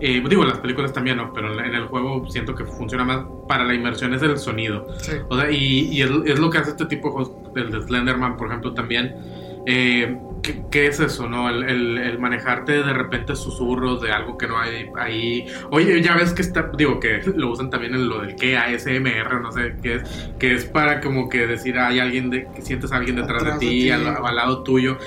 [0.00, 1.32] eh, digo, las películas también, ¿no?
[1.32, 4.86] Pero en, el juego siento que funciona más para la inmersión es el sonido.
[4.98, 5.12] Sí.
[5.28, 7.82] O sea, y, y es, es lo que hace este tipo de juegos, el de
[7.82, 9.14] Slenderman, por ejemplo, también.
[9.64, 11.48] Eh, ¿qué, qué es eso, no?
[11.48, 15.46] El, el- el manejarte de repente susurros de algo que no hay ahí.
[15.70, 19.40] Oye, ya ves que está, digo, que lo usan también en lo del que ASMR,
[19.40, 20.02] no sé qué es,
[20.38, 23.60] que es para como que decir hay alguien de, que sientes a alguien detrás Atrás
[23.60, 23.90] de de ti, ti.
[23.90, 24.98] Al, al lado tuyo.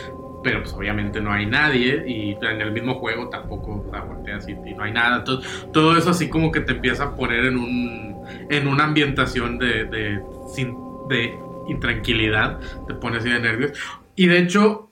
[0.43, 4.47] Pero pues obviamente no hay nadie y en el mismo juego tampoco o sea, volteas
[4.47, 5.17] y, y no hay nada.
[5.17, 8.15] Entonces, todo eso así como que te empieza a poner en un
[8.49, 10.21] en una ambientación de, de,
[10.53, 10.77] sin-
[11.09, 11.33] de
[11.67, 13.71] intranquilidad, te pone así de nervios.
[14.15, 14.89] Y de hecho,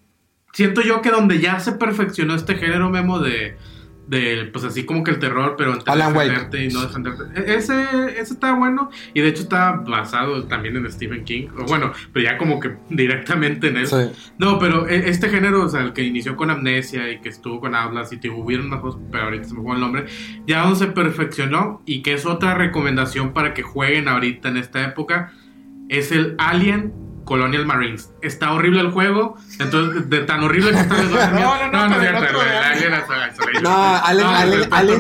[0.52, 3.58] siento yo que donde ya se perfeccionó este género memo de,
[4.08, 6.30] de pues así como que el terror, pero entre Alan Wake.
[6.30, 7.24] defenderte y no defenderte.
[7.40, 7.82] E- Ese,
[8.20, 11.48] ese está bueno y de hecho está basado también en Stephen King.
[11.58, 13.88] O Bueno, pero ya como que directamente en él.
[13.88, 13.96] Sí.
[14.38, 17.62] No, pero e- este género, o sea, el que inició con Amnesia y que estuvo
[17.62, 20.06] con Hablas y te hubieron más cosas, pero ahorita se me fue el nombre,
[20.46, 24.84] ya donde se perfeccionó y que es otra recomendación para que jueguen ahorita en esta
[24.84, 25.32] época,
[25.90, 26.94] es el Alien
[27.26, 28.10] Colonial Marines.
[28.22, 31.04] Está horrible el juego, entonces de tan horrible que está.
[31.32, 31.88] No, no, no.
[33.62, 33.70] No,
[34.04, 34.28] Alien,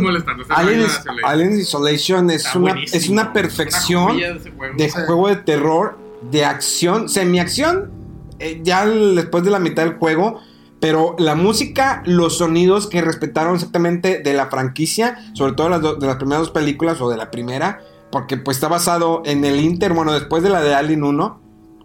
[0.01, 2.29] No, Alien, Isolation.
[2.31, 4.77] Es una, es una perfección de juego.
[4.77, 4.99] de Sí.
[5.05, 5.97] juego de terror,
[6.31, 7.91] de acción, semi-acción,
[8.39, 10.39] eh, ya después de la mitad del juego.
[10.79, 16.17] Pero la música, los sonidos que respetaron exactamente de la franquicia, sobre todo de las
[16.17, 17.79] primeras dos películas o de la primera,
[18.11, 21.41] porque pues está basado en el Inter, bueno, después de la de Alien 1,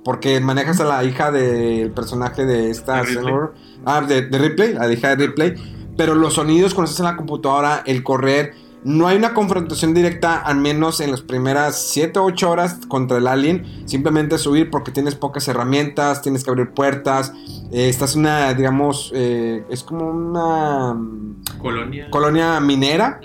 [0.08, 3.52] porque manejas a la hija del personaje de esta señor-
[3.84, 5.52] ah, de, de Ripley, la hija de Ripley,
[5.98, 8.54] pero los sonidos cuando estás en la computadora, el correr,
[8.84, 13.18] no hay una confrontación directa, al menos en las primeras 7 o 8 horas contra
[13.18, 13.66] el alien.
[13.84, 17.34] Simplemente subir porque tienes pocas herramientas, tienes que abrir puertas.
[17.70, 22.10] eh, estás una, digamos, eh, es como una mm, Colonia.
[22.10, 23.20] colonia minera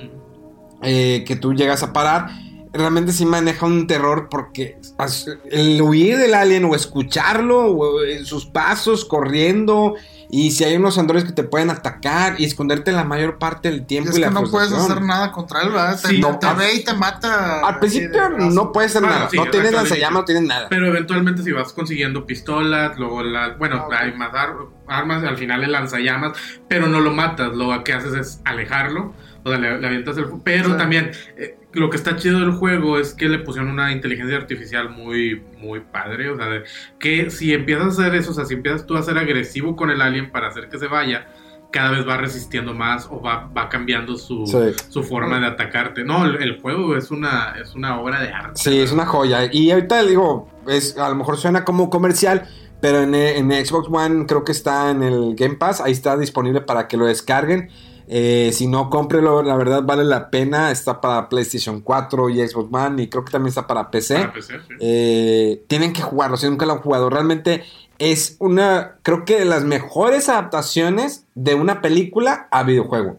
[0.82, 2.28] eh, que tú llegas a parar.
[2.74, 4.78] Realmente sí maneja un terror porque
[5.52, 9.94] el huir del alien o escucharlo, o en sus pasos corriendo,
[10.32, 13.82] y si hay unos androides que te pueden atacar y esconderte la mayor parte del
[13.82, 14.10] Y tiempo.
[14.10, 16.02] es y que la no puedes hacer nada contra él, ¿verdad?
[16.02, 17.60] Te, Sí, te- no, te al- ve y te mata.
[17.60, 20.68] Al principio no puedes hacer Bueno, nada, sí, no tienes lanzallamas, no tienes nada.
[20.70, 24.56] Pero eventualmente si vas consiguiendo pistolas, luego la, bueno, Ah, hay más ar-
[24.88, 26.36] armas, al final el lanzallamas,
[26.68, 29.14] pero no lo matas, lo que haces es alejarlo,
[29.44, 30.26] o sea, le, le avientas el...
[30.44, 30.78] Pero Sí.
[30.78, 34.90] también eh, lo que está chido del juego es que le pusieron una inteligencia artificial
[34.90, 36.64] muy, muy padre, o sea, de-
[37.00, 39.90] que si empiezas a hacer eso, o sea, si empiezas tú a ser agresivo con
[39.90, 41.28] el alien para hacer que se vaya,
[41.72, 44.58] cada vez va resistiendo más o va, va cambiando su, Sí.
[44.90, 46.04] su forma de atacarte.
[46.04, 48.62] No, el, el juego es una, es una obra de arte.
[48.62, 49.50] Sí, es una joya.
[49.52, 52.44] Y ahorita digo, es, a lo mejor suena como comercial,
[52.80, 56.62] pero en, en Xbox One creo que está en el Game Pass, ahí está disponible
[56.62, 57.70] para que lo descarguen.
[58.08, 60.72] Eh, si no, cómprelo, la verdad vale la pena.
[60.72, 64.16] Está para PlayStation 4 y Xbox One y creo que también está para PC.
[64.16, 64.76] Para PC, sí.
[64.80, 67.10] Eh, tienen que jugarlo, si nunca lo han jugado.
[67.10, 67.64] Realmente
[68.00, 73.18] es una, creo que de las mejores adaptaciones de una película a videojuego.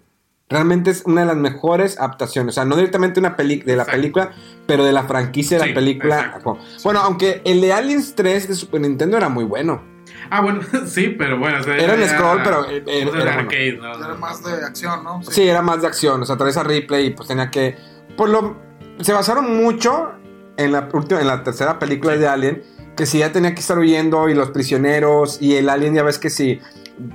[0.51, 2.53] Realmente es una de las mejores adaptaciones.
[2.53, 3.93] O sea, no directamente una peli de la Exacto.
[3.99, 4.31] película,
[4.67, 6.21] pero de la franquicia de Sí, la película.
[6.21, 6.59] exacto.
[6.85, 9.83] Bueno, aunque el de Aliens 3 de Super Nintendo era muy bueno.
[10.31, 11.61] Ah, bueno, sí, pero bueno.
[11.61, 13.31] o sea, Era un scroll, pero, eh, era bueno.
[13.31, 13.95] arcade, ¿no?
[14.05, 15.23] Era más de acción, ¿no?
[15.23, 16.23] Sí, era más de acción.
[16.23, 17.77] O sea, traes a Ripley y pues tenía que.
[18.17, 18.57] Por lo.
[19.01, 20.13] Se basaron mucho
[20.57, 22.63] en la última, en la tercera película de Alien.
[22.97, 25.43] Que si ya tenía que estar huyendo y los prisioneros.
[25.43, 26.61] Y el alien, ya ves que si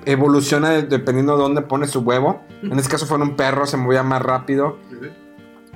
[0.06, 2.44] evoluciona de- dependiendo de dónde pone su huevo.
[2.62, 4.78] En este caso fue en un perro, se movía más rápido.
[4.90, 5.08] Sí, sí.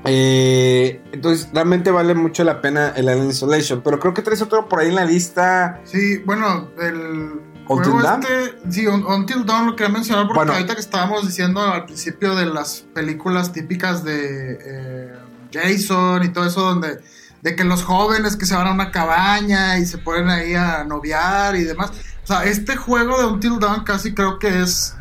[0.06, 3.82] Eh, entonces, realmente vale mucho la pena el Alien Isolation.
[3.84, 5.80] Pero creo que traes otro por ahí en la lista.
[5.86, 7.32] Sí, bueno, el
[7.68, 8.22] Until Dawn.
[8.24, 10.54] este, sí, Un- Until Dawn lo quería mencionar porque Bueno.
[10.54, 15.14] ahorita que estábamos diciendo al principio de las películas típicas de eh,
[15.54, 17.00] Jason y todo eso donde
[17.42, 20.84] de que los jóvenes que se van a una cabaña y se ponen ahí a
[20.86, 21.92] noviar y demás.
[22.24, 24.96] O sea, este juego de Until Dawn casi creo que es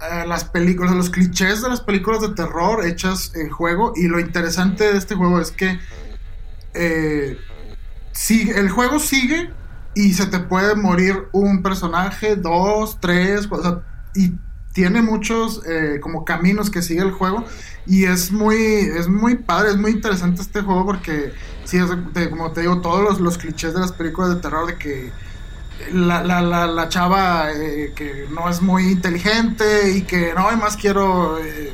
[0.00, 3.92] eh, las películas, los clichés de las películas de terror hechas en juego.
[3.96, 5.78] Y lo interesante de este juego es que
[6.74, 7.38] eh,
[8.30, 9.50] el juego sigue
[9.94, 13.48] y se te puede morir un personaje, dos, tres,
[14.14, 14.34] y
[14.72, 17.44] tiene muchos eh, como caminos que sigue el juego
[17.84, 21.32] y es muy es muy padre, es muy interesante este juego porque
[21.64, 21.90] sí, es
[22.30, 25.10] como te digo, todos los, los clichés de las películas de terror de que
[25.92, 30.76] la, la, la, la chava eh, que no es muy inteligente y que no, además
[30.76, 31.72] quiero eh,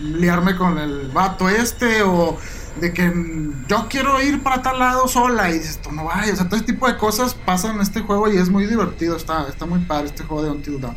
[0.00, 2.36] liarme con el vato este o
[2.80, 3.12] de que
[3.68, 6.56] yo quiero ir para tal lado sola y dices, tú no vayas, o sea, todo
[6.56, 9.80] ese tipo de cosas pasan en este juego y es muy divertido, está, está muy
[9.80, 10.96] padre este juego de Until Dawn.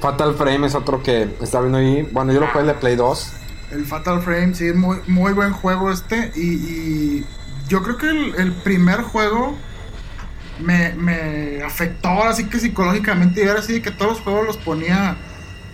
[0.00, 2.08] Fatal Frame es otro que está viendo ahí.
[2.12, 3.32] Bueno, yo lo jugué la Play 2.
[3.72, 6.30] El Fatal Frame, sí, es muy, muy buen juego este.
[6.36, 7.26] Y, y
[7.68, 9.56] yo creo que el, el primer juego
[10.60, 13.40] me, me afectó así que psicológicamente.
[13.40, 15.16] Y era así que todos los juegos los ponía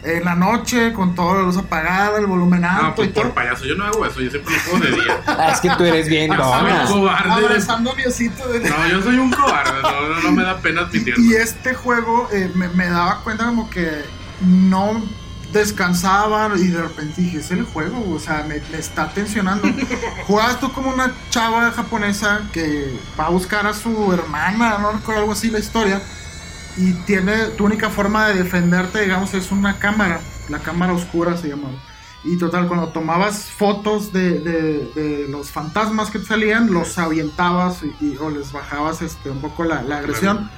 [0.03, 3.25] en la noche con toda la luz apagada, el volumen No, alto pues y todo.
[3.25, 5.21] por payaso, yo no hago eso, yo siempre lo juego de día.
[5.27, 6.87] Ah, es que tú eres bien Ah, dona.
[6.87, 7.31] soy cobarde.
[7.33, 10.59] Abrazando a mi osito de- No, yo soy un cobarde, no, no, no me da
[10.59, 11.25] pena admitirlo.
[11.25, 13.89] Y este juego eh, me, me daba cuenta como que
[14.43, 15.03] no
[15.61, 19.69] descansaba y de repente dije, es el juego, o sea, me, me está tensionando.
[20.27, 25.21] Juegas tú como una chava japonesa que va a buscar a su hermana, no recuerdo
[25.23, 26.01] algo así la historia,
[26.77, 31.49] y tiene tu única forma de defenderte, digamos, es una cámara, la cámara oscura se
[31.49, 31.69] llama.
[32.27, 37.83] Y total, cuando tomabas fotos de, de- de los fantasmas que te salían, los avientabas
[37.83, 40.51] y, y- o les bajabas este, un poco la, la agresión.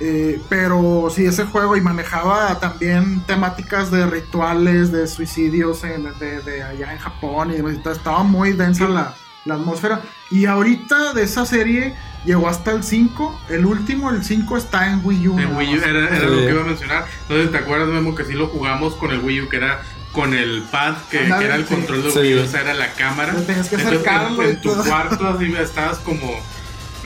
[0.00, 6.40] Eh, pero sí, ese juego y manejaba también temáticas de rituales, de suicidios en- de,
[6.40, 9.14] de allá en Japón y demás, entonces estaba muy densa la,
[9.44, 10.00] la atmósfera.
[10.30, 15.00] Y ahorita de esa serie llegó hasta el 5, el último, el 5 está en
[15.04, 15.38] Wii U.
[15.38, 15.86] En nada Wii U más.
[15.86, 16.34] era, era Sí.
[16.34, 17.04] lo que iba a mencionar.
[17.22, 19.80] Entonces, ¿te acuerdas, Memo, que sí lo jugamos con el Wii U, que era
[20.12, 21.74] con el pad, que, era el sí.
[21.74, 22.18] control de Sí.
[22.18, 23.32] Wii U, esa era la cámara.
[23.32, 24.00] Lo tenías que Entonces,
[24.48, 26.28] en, tu cuarto así estabas como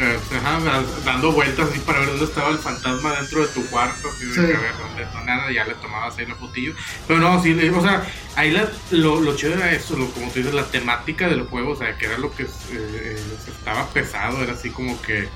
[0.02, 4.26] ajá, dando vueltas así para ver dónde estaba el fantasma dentro de tu cuarto, así
[4.26, 4.40] de Sí.
[4.40, 6.74] que a ver dónde no nada, ya le tomabas ahí la fotillo.
[7.06, 8.02] Pero no, sí, o sea,
[8.36, 11.72] ahí la- lo, lo chido era eso, lo, como tú dices, la temática del juego,
[11.72, 15.28] o sea, que era lo que eh, eh, estaba pesado, era así como que eh,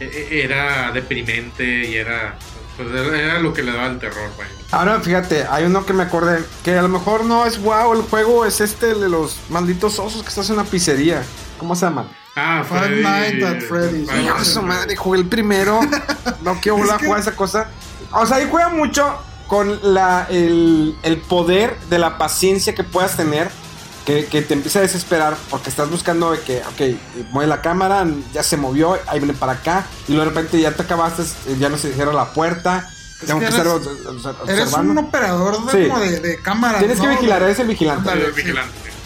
[0.00, 2.36] eh, era deprimente y era,
[2.76, 4.48] pues, era, era lo que le daba el terror, güey.
[4.70, 8.02] Ahora fíjate, hay uno que me acordé que a lo mejor no es wow el
[8.02, 11.22] juego, es este el de los malditos osos que estás en una pizzería.
[11.58, 12.06] ¿Cómo se llama?
[12.38, 14.08] Ah, Five Freddy- Nights at Freddy's.
[14.24, 15.80] Hijo su madre, jugué el primero.
[16.42, 17.68] No quiero volver a que- jugar esa cosa.
[18.12, 19.18] O sea, ahí juega mucho
[19.48, 23.48] con la, el, el poder de la paciencia que puedas tener.
[24.06, 28.06] Que, que te empieza a desesperar porque estás buscando de que, ok, mueve la cámara,
[28.32, 31.24] ya se movió, ahí viene para acá, y luego de repente ya te acabaste,
[31.58, 32.88] ya no se cierra la puerta,
[33.20, 34.92] Es tengo que que, eres- estar obs- obs- Eres observando.
[34.92, 35.88] un operador de, Sí.
[35.90, 36.78] como de, de cámara.
[36.78, 37.12] Tienes que ¿no?
[37.12, 38.08] vigilar, eres el vigilante.
[38.10, 38.40] Ándale, El sí.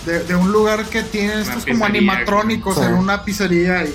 [0.06, 2.82] De, de un lugar que tiene estos como animatrónicos sí.
[2.82, 3.94] en una pizzería y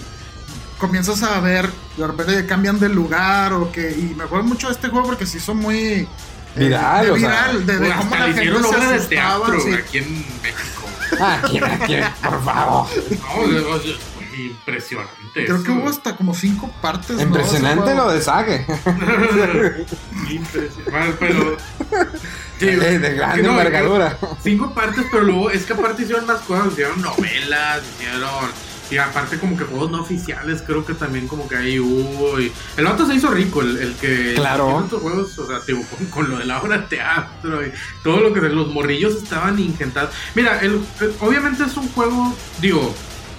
[0.78, 4.74] comienzas a ver, de repente cambian de lugar o que y me acuerdo mucho de
[4.74, 6.08] este juego porque se hizo muy eh,
[6.56, 9.74] Viral, de o sea, viral, de, de cómo la gente se de asustaba, teatro sí.
[9.74, 10.84] aquí en México.
[11.50, 12.04] ¿quién, quién?
[12.22, 12.88] por favor.
[12.90, 13.94] No, o sea,
[14.38, 15.12] impresionante.
[15.34, 15.74] Creo que eso.
[15.74, 17.18] hubo hasta como cinco partes.
[17.18, 17.22] ¿no?
[17.22, 18.66] Impresionante Ese lo de Sage.
[20.30, 20.92] Impresionante.
[20.92, 21.58] Bueno, pero.
[22.60, 24.18] Sí, de grande no, envergadura.
[24.44, 28.68] Cinco partes, pero luego es que aparte hicieron más cosas, hicieron novelas, hicieron.
[28.90, 32.40] Y aparte, como que juegos no oficiales, creo que también como que ahí hubo.
[32.40, 34.34] Y el vato se hizo rico, el, el que.
[34.36, 34.82] Claro.
[34.86, 38.22] estos juegos, o sea, digo, con, con lo de la obra de teatro y todo
[38.22, 38.40] lo que.
[38.42, 40.12] Los morrillos estaban ingentados.
[40.36, 42.96] Mira, el, el- obviamente es un juego, digo,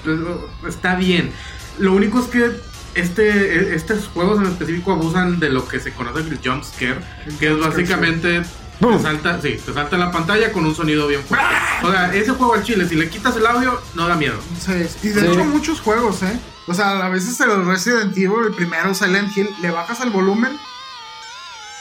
[0.07, 0.19] eh,
[0.69, 1.33] está bien.
[1.79, 2.51] Lo único es que
[2.95, 7.01] este, estos juegos en específico abusan de lo que se conoce el jump scare,
[7.41, 8.43] que es básicamente
[8.79, 9.03] te ¡Bum!
[9.03, 11.47] salta, sí, te salta la pantalla con un sonido bien fuerte.
[11.83, 14.37] O sea, ese juego al chile, si le quitas el audio, no da miedo.
[14.65, 14.73] Sí,
[15.03, 15.27] y de Sí.
[15.27, 16.39] hecho muchos juegos, ¿eh?
[16.67, 20.59] O sea, a veces el Resident Evil, el primero, Silent Hill, le bajas el volumen.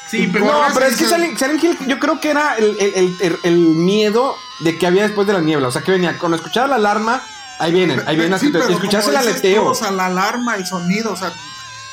[0.09, 2.93] Sí, pero No, pero es que Silent, Silent Hill yo creo que era el, el-
[2.95, 5.67] el- el- el miedo de que había después de la niebla.
[5.67, 7.21] O sea, que venía, cuando escuchaba la alarma,
[7.59, 8.39] ahí vienen, ahí vienen.
[8.39, 9.63] Sí, pero escuchas como el aleteo.
[9.63, 11.33] tú, o sea, la alarma, el sonido, o sea,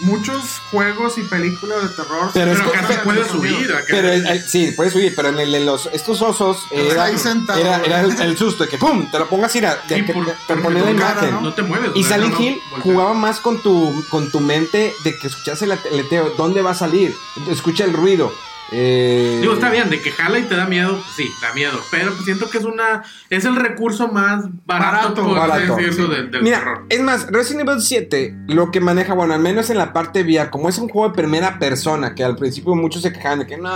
[0.01, 2.31] muchos juegos y películas de terror.
[2.35, 3.57] Pero es pero que- acá se basan puede el sonido.
[3.57, 3.73] subir.
[3.73, 7.77] acá- Pero el- sí, puedes subir, pero en, el- en los, estos osos era, era,
[7.85, 9.11] era el, el susto de que ¡pum!
[9.11, 11.31] Te lo pongas ir a, de Sí, que por- te- la imagen.
[11.31, 11.41] ¿no?
[11.41, 11.91] No te mueves.
[11.95, 12.83] Y Silent no, no Hill volteas.
[12.83, 16.75] jugaba más con tu, con tu mente de que escuchas el aleteo, dónde va a
[16.75, 17.17] salir,
[17.49, 18.33] escucha el ruido.
[18.73, 21.79] Eh, Digo, está bien, de que jala y te da miedo, sí, da miedo.
[21.91, 23.03] Pero pues siento que es una.
[23.31, 26.15] Es el recurso más barato, Barato, por así barato, decirlo, sí.
[26.15, 26.87] del, del Mira, terror.
[26.89, 30.51] es más, Resident Evil 7 lo que maneja, bueno, al menos en la parte vía,
[30.51, 33.57] como es un juego de primera persona, que al principio muchos se quejaban de que
[33.59, 33.71] no,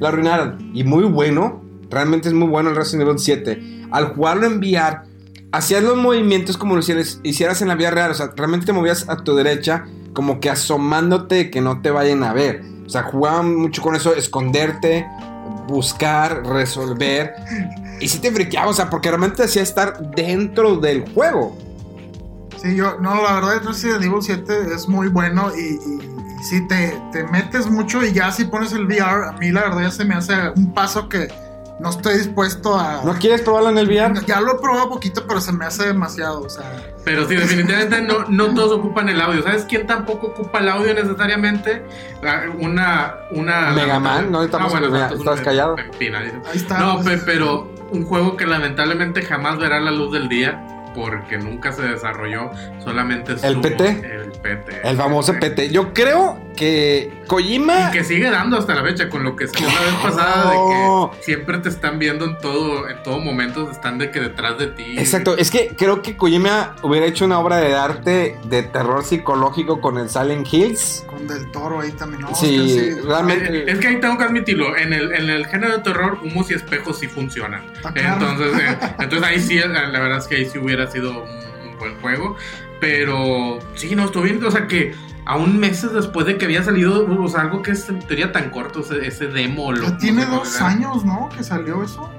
[0.00, 0.70] la arruinaron.
[0.74, 3.86] Y muy bueno, realmente es muy bueno el Resident Evil 7.
[3.90, 5.02] Al jugarlo en VR,
[5.52, 8.10] hacías los movimientos como lo hicieras, hicieras en la vida real.
[8.10, 12.22] O sea, realmente te movías a tu derecha, como que asomándote que no te vayan
[12.24, 12.62] a ver.
[12.86, 15.06] O sea, jugaban mucho con eso, esconderte,
[15.68, 17.34] buscar, resolver.
[18.00, 21.56] Y sí te friqueaba, o sea, porque realmente te hacía estar dentro del juego.
[22.60, 26.66] Sí, yo, no, la verdad, Resident Evil 7 es muy bueno y, y, y sí,
[26.68, 29.90] te, te metes mucho y ya si pones el VR, a mí la verdad ya
[29.90, 31.28] se me hace un paso que
[31.82, 33.02] no estoy dispuesto a...
[33.04, 34.24] ¿No quieres probarlo en el VR?
[34.26, 36.64] Ya lo he probado poquito, pero se me hace demasiado, o sea...
[37.04, 39.42] Pero sí, definitivamente no, no todos ocupan el audio.
[39.42, 41.84] ¿Sabes quién tampoco ocupa el audio necesariamente?
[42.24, 43.14] Ah, Una.
[43.32, 45.76] una Mega Man, no, estamos- exacto, es estás una- callado.
[45.98, 46.36] Pina, dice.
[46.50, 46.78] Ahí está.
[46.78, 50.64] No, pe- pero un juego que lamentablemente jamás verá la luz del día
[50.94, 52.50] porque nunca se desarrolló,
[52.82, 53.88] solamente ¿El PT?
[53.88, 54.80] El PT.
[54.84, 55.70] El famoso PT.
[55.70, 57.88] Yo creo que Kojima.
[57.88, 60.56] Y que sigue dando hasta la fecha con lo que salió la vez pasada de
[61.16, 64.66] que siempre te están viendo en todo, en todo momento, están de que detrás de
[64.68, 64.98] ti.
[64.98, 69.80] Exacto, es que creo que Kojima hubiera hecho una obra de arte de terror psicológico
[69.80, 71.04] con el Silent Hills.
[71.08, 72.22] Con Del Toro ahí también.
[72.22, 73.00] No, Sí, es que sí.
[73.06, 73.58] realmente.
[73.58, 76.50] Eh, Es que ahí tengo que admitirlo, en el, en el género de terror, humos
[76.50, 77.62] y espejos sí funcionan.
[77.84, 78.28] Ah, claro.
[78.30, 81.78] Entonces, eh, entonces ahí sí, la la verdad es que ahí sí hubiera sido un,
[81.78, 82.36] buen juego.
[82.80, 84.44] Pero sí, no, estuvo bien.
[84.44, 87.88] O sea que aún meses después de que había salido, o sea, algo que es
[87.88, 89.72] en teoría tan corto, ese, ese demo.
[89.72, 91.28] Lo, tiene no sé dos años, ¿no?
[91.36, 92.10] Que salió eso.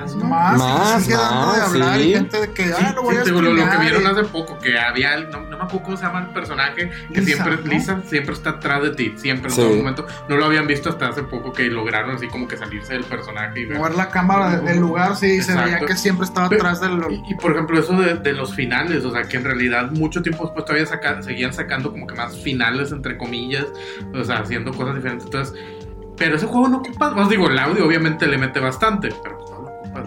[0.00, 0.24] Más, ¿no?
[0.24, 2.02] Más, Más, sigue dando de más, hablar sí.
[2.08, 4.02] y gente de que, Sí, ah, lo voy sí, a te lo, lo que vieron
[4.02, 7.20] y- hace poco, que había, no, no me acuerdo cómo se llama el personaje, que
[7.20, 7.70] Lisa, siempre, ¿no?
[7.70, 9.60] Lisa, siempre está atrás de ti, siempre, en Sí.
[9.62, 10.06] todo momento.
[10.28, 13.60] No lo habían visto hasta hace poco que lograron así como que salirse del personaje
[13.60, 13.78] y ver.
[13.78, 15.86] mover la cámara de- del lugar, sí, se veía Exacto.
[15.86, 17.00] que siempre estaba Pero- atrás del...
[17.10, 20.22] Y, y, por ejemplo, eso de, de los finales, o sea, que en realidad mucho
[20.22, 23.66] tiempo después todavía saca- seguían sacando como que más finales, entre comillas,
[24.14, 25.26] o sea, haciendo cosas diferentes.
[25.26, 25.54] Entonces,
[26.16, 29.38] pero ese juego no ocupa, os digo, el audio obviamente le mete bastante, pero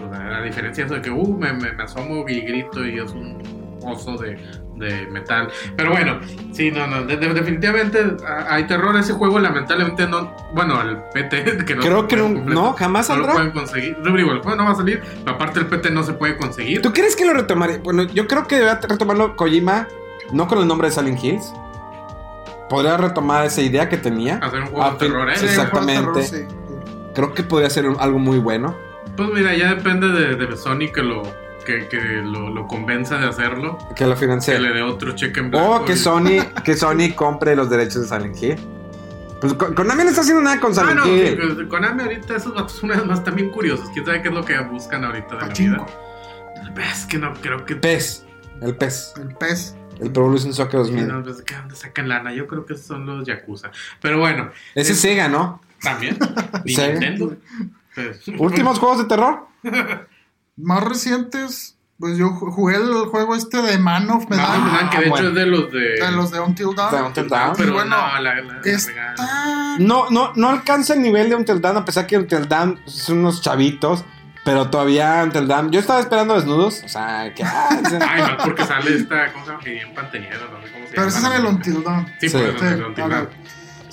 [0.02, 2.98] o sea, la diferencia es de que, uh, me, me, me asomo y grito y
[2.98, 3.42] es un
[3.82, 4.38] oso de,
[4.76, 5.48] de metal.
[5.76, 6.18] Pero bueno,
[6.52, 8.96] sí, no, no, de- de- definitivamente ah, hay terror.
[8.96, 12.72] Ese juego lamentablemente no, bueno, el PT, que no Creo que puede no- completo, no,
[12.72, 13.34] jamás no lo saldrá.
[13.34, 13.96] pueden conseguir.
[14.02, 16.80] Digo, el juego no va a salir, pero aparte el PT no se puede conseguir.
[16.82, 17.78] ¿Tú crees que lo retomaría?
[17.84, 19.86] Bueno, yo creo que debería retomarlo Kojima,
[20.32, 21.52] no con el nombre de Silent Hills.
[22.70, 24.36] Podría retomar esa idea que tenía.
[24.38, 25.36] Hacer un juego Ah, de terror, ¿eh?
[25.36, 26.00] Sí, Exactamente.
[26.00, 26.44] terror, sí.
[27.14, 28.74] Creo que podría ser algo muy bueno.
[29.16, 31.22] Pues mira, ya depende de, de Sony que lo
[31.64, 33.78] que, que lo, lo convenza de hacerlo.
[33.96, 34.54] Que lo financie.
[34.54, 35.76] Que le dé otro cheque en blanco.
[35.76, 38.56] O que y- Sony, que Sony compre los derechos de Silent Hill.
[39.40, 41.36] Pues Con- Konami no está haciendo nada con Ah, Silent no, Hill.
[41.56, 43.88] pues, Konami ahorita esos vatos una vez más también curiosos.
[43.92, 45.86] ¿Quién sabe qué es lo que buscan ahorita de la vida?
[46.92, 47.76] Es que no creo que...
[47.76, 48.24] PES.
[48.60, 49.14] El PES.
[49.20, 49.76] El pez.
[50.00, 51.08] El Pro Evolution Soccer Sí, 2000.
[51.08, 52.32] no, pues, ¿de dónde sacan lana?
[52.34, 53.70] Yo creo que son los Yakuza.
[54.02, 55.60] Pero bueno, Ese es Sega, ¿no?
[55.80, 56.18] también.
[56.66, 56.88] Sega.
[56.98, 57.36] Nintendo.
[57.94, 59.46] Pues, Últimos juegos de terror.
[60.56, 64.70] Más recientes, pues yo ju- jugué el juego este de Man of No, Medan.
[64.70, 65.78] pues, que de hecho es de los de...
[65.80, 66.94] de los de Until Dawn.
[66.94, 67.54] De Until Dawn.
[67.56, 68.60] Pero bueno, no, la, la- la regalan.
[68.64, 69.76] Está...
[69.78, 73.18] No, no, no alcanza el nivel de Until Dawn, a pesar que Until Dawn son
[73.18, 74.04] unos chavitos.
[74.44, 75.70] Pero todavía Until Dawn.
[75.72, 76.82] Yo estaba esperando desnudos.
[76.84, 77.42] O sea, que.
[77.42, 77.68] ah,
[78.10, 79.64] Ay, no, porque sale esta, ¿cómo se llama?
[79.64, 82.06] Bien Panteniero, no sé cómo se Pero ese es el Until Dawn.
[82.20, 82.36] Sí, Sí.
[82.38, 83.28] por Until Dawn.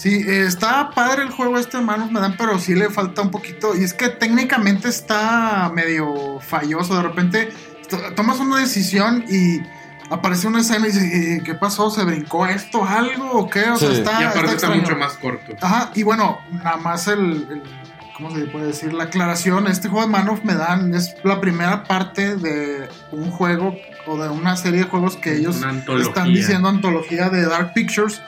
[0.01, 3.21] Sí, eh, está padre el juego este de Manos me dan, pero sí le falta
[3.21, 3.75] un poquito.
[3.75, 6.95] Y es que técnicamente está medio falloso.
[6.95, 7.49] De repente
[7.87, 9.59] to- tomas una decisión y
[10.09, 11.91] aparece una escena y dices, "Eh, ¿qué pasó?
[11.91, 12.83] ¿Se brincó esto?
[12.83, 13.69] ¿Algo o qué?
[13.69, 15.53] O sea, está, Y aparte está mucho más corto.
[15.61, 17.19] Ajá, y bueno, nada más el,
[17.51, 17.63] el-
[18.17, 18.93] ¿cómo se puede decir?
[18.93, 23.75] La aclaración, este juego de Man of Medan es la primera parte de un juego
[24.07, 25.59] o de una serie de juegos que ellos
[26.07, 28.19] están diciendo antología de Dark Pictures.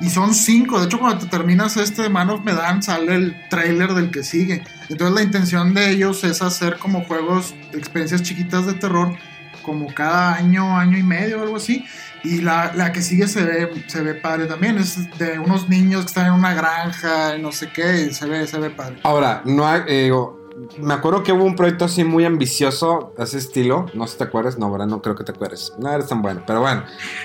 [0.00, 0.78] Y son cinco.
[0.80, 4.22] De hecho, cuando te terminas este de Man of Medan, sale el trailer del que
[4.22, 4.62] sigue.
[4.88, 9.14] Entonces, la intención de ellos es hacer como juegos, experiencias chiquitas de terror,
[9.62, 11.84] como cada año, año y medio, algo así.
[12.22, 14.78] Y la, la que sigue se ve, se ve padre también.
[14.78, 18.06] Es de unos niños que están en una granja y no sé qué.
[18.10, 18.96] Y se ve, se ve padre.
[19.02, 20.40] Ahora, no hay, eh, digo,
[20.78, 23.86] me acuerdo que hubo un proyecto así muy ambicioso ese estilo.
[23.94, 24.86] No sé si te acuerdas, no, ¿verdad?
[24.86, 25.72] No creo que te acuerdes.
[25.78, 26.84] No eres tan bueno, pero bueno.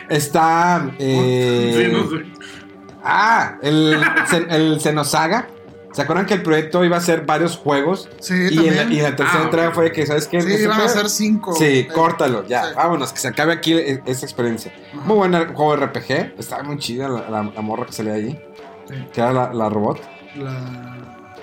[0.09, 0.89] Está.
[0.99, 2.64] eh, Sí, no sé.
[3.05, 4.01] Ah, el,
[4.49, 5.47] el Xenosaga.
[5.93, 8.09] ¿Se acuerdan que el proyecto iba a ser varios juegos?
[8.19, 8.99] Sí, y, en la, también.
[8.99, 10.41] y la tercera Ah, entrega fue que, ¿sabes qué?
[10.41, 11.55] Sí, Este iban a ser cinco.
[11.55, 12.65] Sí, Eh, córtalo, ya.
[12.65, 12.69] sí.
[12.75, 14.73] Vámonos, que se acabe aquí e- esa experiencia.
[14.93, 15.03] Ajá.
[15.05, 16.33] Muy buen juego de RPG.
[16.37, 18.37] Estaba muy chida la, la- la morra que salía allí.
[18.89, 18.95] Sí.
[19.13, 20.01] Que era la, la robot.
[20.35, 20.97] La...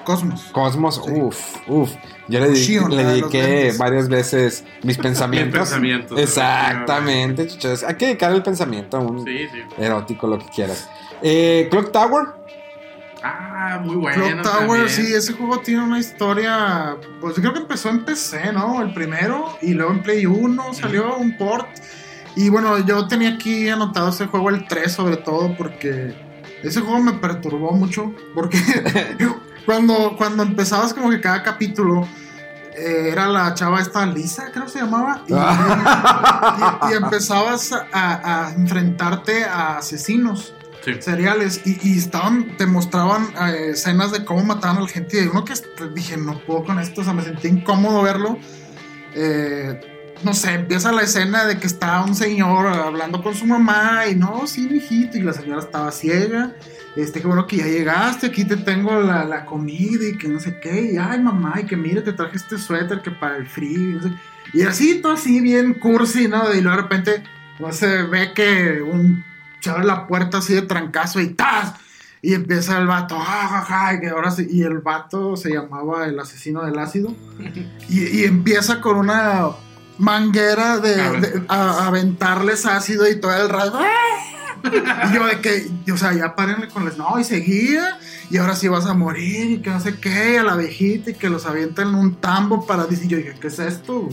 [0.04, 0.42] Cosmos.
[0.52, 1.90] Cosmos, uf, uf.
[2.28, 5.60] Yo le, Shion, le dediqué varias veces mis pensamientos.
[5.60, 7.84] pensamientos, Exactamente, chuchos.
[7.84, 9.62] Hay que dedicar el pensamiento a un Sí, sí.
[9.78, 10.90] erótico, lo que quieras.
[11.23, 12.27] Eh, Clock Tower.
[13.23, 14.25] Ah, muy bueno.
[14.25, 14.89] Clock Tower, también.
[14.89, 16.97] sí, ese juego tiene una historia.
[17.20, 18.83] Pues yo creo que empezó en PC, ¿no?
[18.83, 21.68] El primero, y luego en Play 1 salió un port.
[22.35, 26.14] Y bueno, yo tenía aquí anotado ese juego, el 3 sobre todo, porque
[26.62, 28.12] ese juego me perturbó mucho.
[28.35, 28.59] Porque
[29.66, 32.09] cuando, cuando empezabas, como que cada capítulo
[32.75, 35.23] eh, era la chava esta Lisa, creo que se llamaba.
[35.29, 35.33] Y,
[36.91, 40.55] y- y empezabas a- a enfrentarte a asesinos
[40.85, 40.95] Sí.
[41.01, 45.45] seriales y, estaban, te mostraban eh, escenas de cómo mataban a la gente y uno
[45.45, 45.55] que
[45.95, 48.39] dije, no puedo con esto, o sea, me sentí incómodo verlo.
[49.14, 49.80] Eh,
[50.24, 54.14] no sé, empieza la escena de que está un señor hablando con su mamá y
[54.14, 56.53] no, sí, mijito, y la señora estaba ciega.
[56.97, 60.39] Este, que bueno que ya llegaste, aquí te tengo la, la comida y que no
[60.39, 63.47] sé qué, y ay mamá, y que mire, te traje este suéter que para el
[63.47, 63.99] frío,
[64.53, 66.53] y, y así, todo así, bien cursi, ¿no?
[66.53, 67.22] Y luego de repente,
[67.59, 69.24] no se ve que un
[69.62, 71.72] se abre la puerta así de trancazo y ¡tas!
[72.20, 73.94] Y empieza el vato, ¡ah, ja, ja!
[73.94, 77.14] Y, que ahora sí- y el vato se llamaba el asesino del ácido.
[77.88, 79.48] Y, y empieza con una
[79.98, 81.20] manguera de, A ver.
[81.20, 83.78] de- a, a aventarles ácido y todo el rato.
[83.80, 85.08] ¡ah!
[85.10, 87.98] Y yo de que, o sea, ya párenle con les, no, y seguía,
[88.30, 91.10] y ahora sí vas a morir, y que no sé qué, y a la viejita,
[91.10, 94.08] y que los avientan en un tambo para decir, yo dije, ¿qué es esto?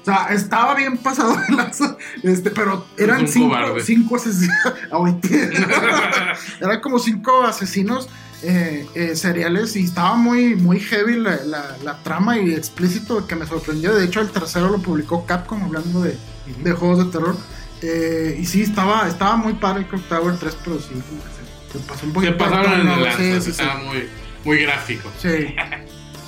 [0.00, 4.56] O sea, estaba bien pasado de lanza, este, pero eran cinco, cinco asesinos.
[6.60, 8.08] Eran como cinco asesinos
[8.42, 13.36] eh, eh, seriales y estaba muy, muy heavy la, la- la trama y explícito que
[13.36, 13.94] me sorprendió.
[13.94, 16.16] De hecho, el tercero lo publicó Capcom hablando de,
[16.62, 17.36] de juegos de terror.
[17.82, 21.30] Eh, y sí, estaba, estaba muy padre el Clock Tower 3, pero sí, como que
[21.72, 22.38] se, se pasó un Se poquito.
[22.38, 23.50] pasaron en el sí, sí, sí.
[23.50, 24.08] estaba muy,
[24.44, 25.10] muy gráfico.
[25.20, 25.28] Sí,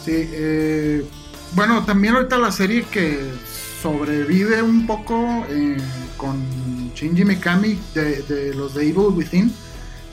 [0.05, 0.13] sí.
[0.33, 1.05] eh,
[1.53, 3.19] bueno, también ahorita la serie que
[3.83, 5.77] sobrevive un poco eh,
[6.17, 6.37] con
[6.95, 9.53] Shinji Mikami de, de los de Evil Within.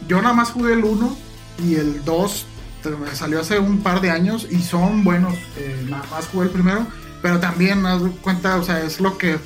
[0.07, 1.17] Yo nada más jugué el 1
[1.63, 2.45] y el 2
[2.81, 5.35] te- me salió hace un par de años y son buenos.
[5.57, 6.87] eh, nada más jugué el primero,
[7.21, 9.37] pero también haz cuenta, o sea, es lo que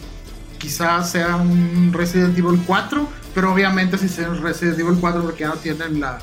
[0.58, 3.06] quizás sea un Resident Evil 4,
[3.36, 6.20] pero obviamente si un Resident Evil 4 porque ya no tienen la,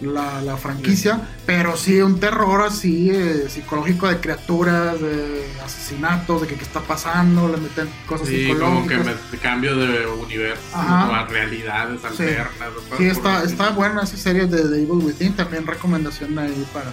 [0.00, 6.46] la, la franquicia, pero sí un terror así eh, psicológico de criaturas, de asesinatos, de
[6.48, 9.16] que qué está pasando, le meten cosas Sí, como que psicológicas.
[9.32, 11.20] me cambio de universo Ajá.
[11.20, 12.22] a realidades Sí.
[12.22, 12.68] alternas.
[12.96, 16.92] Sí, está, está buena esa serie de The Evil Within, también recomendación ahí para,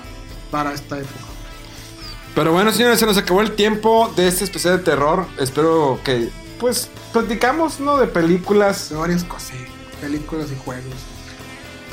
[0.51, 1.25] para esta época.
[2.33, 5.25] Pero bueno, señores, se nos acabó el tiempo de este especial de terror.
[5.39, 6.29] Espero que,
[6.59, 7.97] pues, platicamos, ¿no?
[7.97, 8.89] De películas.
[8.89, 9.65] De varias cosas, sí,
[10.01, 10.93] películas y juegos.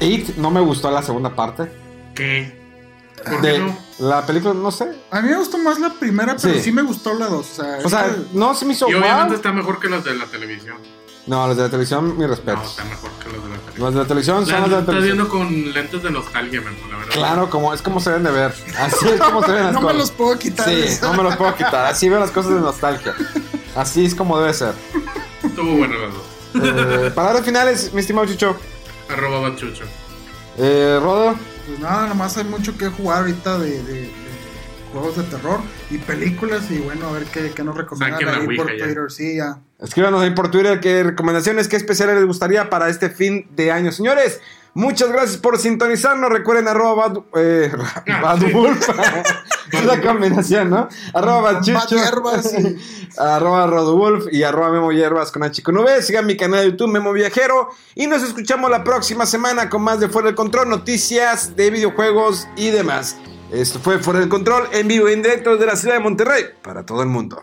[0.04, 1.70] It no me gustó la segunda parte.
[2.14, 2.60] ¿Qué?
[3.24, 3.76] ¿Por de qué no?
[4.00, 4.88] la película, no sé.
[5.10, 6.60] A mí me gustó más la primera, pero Sí.
[6.62, 7.50] sí, me gustó la dos.
[7.58, 10.04] O sea, O sea, esta- no se me hizo Y obviamente está mejor que los
[10.04, 10.76] de la televisión.
[11.28, 12.60] No, los de la televisión, mi No, respeto.
[12.62, 13.84] está mejor que los de la televisión.
[13.84, 15.16] Los de la televisión son La- los de la estás televisión.
[15.18, 17.12] viendo con lentes de nostalgia, Memo, la verdad.
[17.12, 18.54] Claro, como, es como se deben de ver.
[18.78, 19.98] Así es como se ven las no me cosas.
[19.98, 20.68] los puedo quitar.
[20.68, 21.86] Sí, no me los puedo quitar.
[21.86, 23.14] Así veo las cosas de nostalgia.
[23.76, 24.74] Así es como debe ser.
[25.44, 26.22] Estuvo bueno las dos.
[26.54, 28.56] Eh, palabras finales, mi estimado Chicho.
[29.12, 29.84] Arroba bachucho.
[30.58, 31.34] Eh, Rodo.
[31.66, 34.10] Pues nada, nomás hay mucho que jugar ahorita de, de- de
[34.92, 35.60] juegos de terror
[35.90, 38.84] y películas y bueno, a ver qué, qué nos recomiendan ahí por ya.
[38.84, 39.10] Twitter.
[39.10, 39.58] Sí, ya.
[39.78, 43.90] Escríbanos ahí por Twitter qué recomendaciones, qué especiales les gustaría para este fin de año.
[43.92, 44.40] Señores,
[44.74, 46.30] muchas gracias por sintonizarnos.
[46.30, 47.72] Recuerden arroba Bad, eh,
[48.22, 48.88] Badwolf.
[49.72, 50.88] es la combinación, ¿no?
[51.14, 51.74] Arroba Bachucho.
[51.74, 56.02] Bad Hierbas y- arroba Rodowolf y arroba Memo Hierbas con H con V.
[56.02, 57.70] Sigan mi canal de YouTube Memo Viajero.
[57.94, 62.48] Y nos escuchamos la próxima semana con más de Fuera del Control, noticias de videojuegos
[62.56, 63.16] y demás.
[63.50, 66.44] Esto fue Fuera del Control en vivo y en directo desde la ciudad de Monterrey
[66.62, 67.42] para todo el mundo.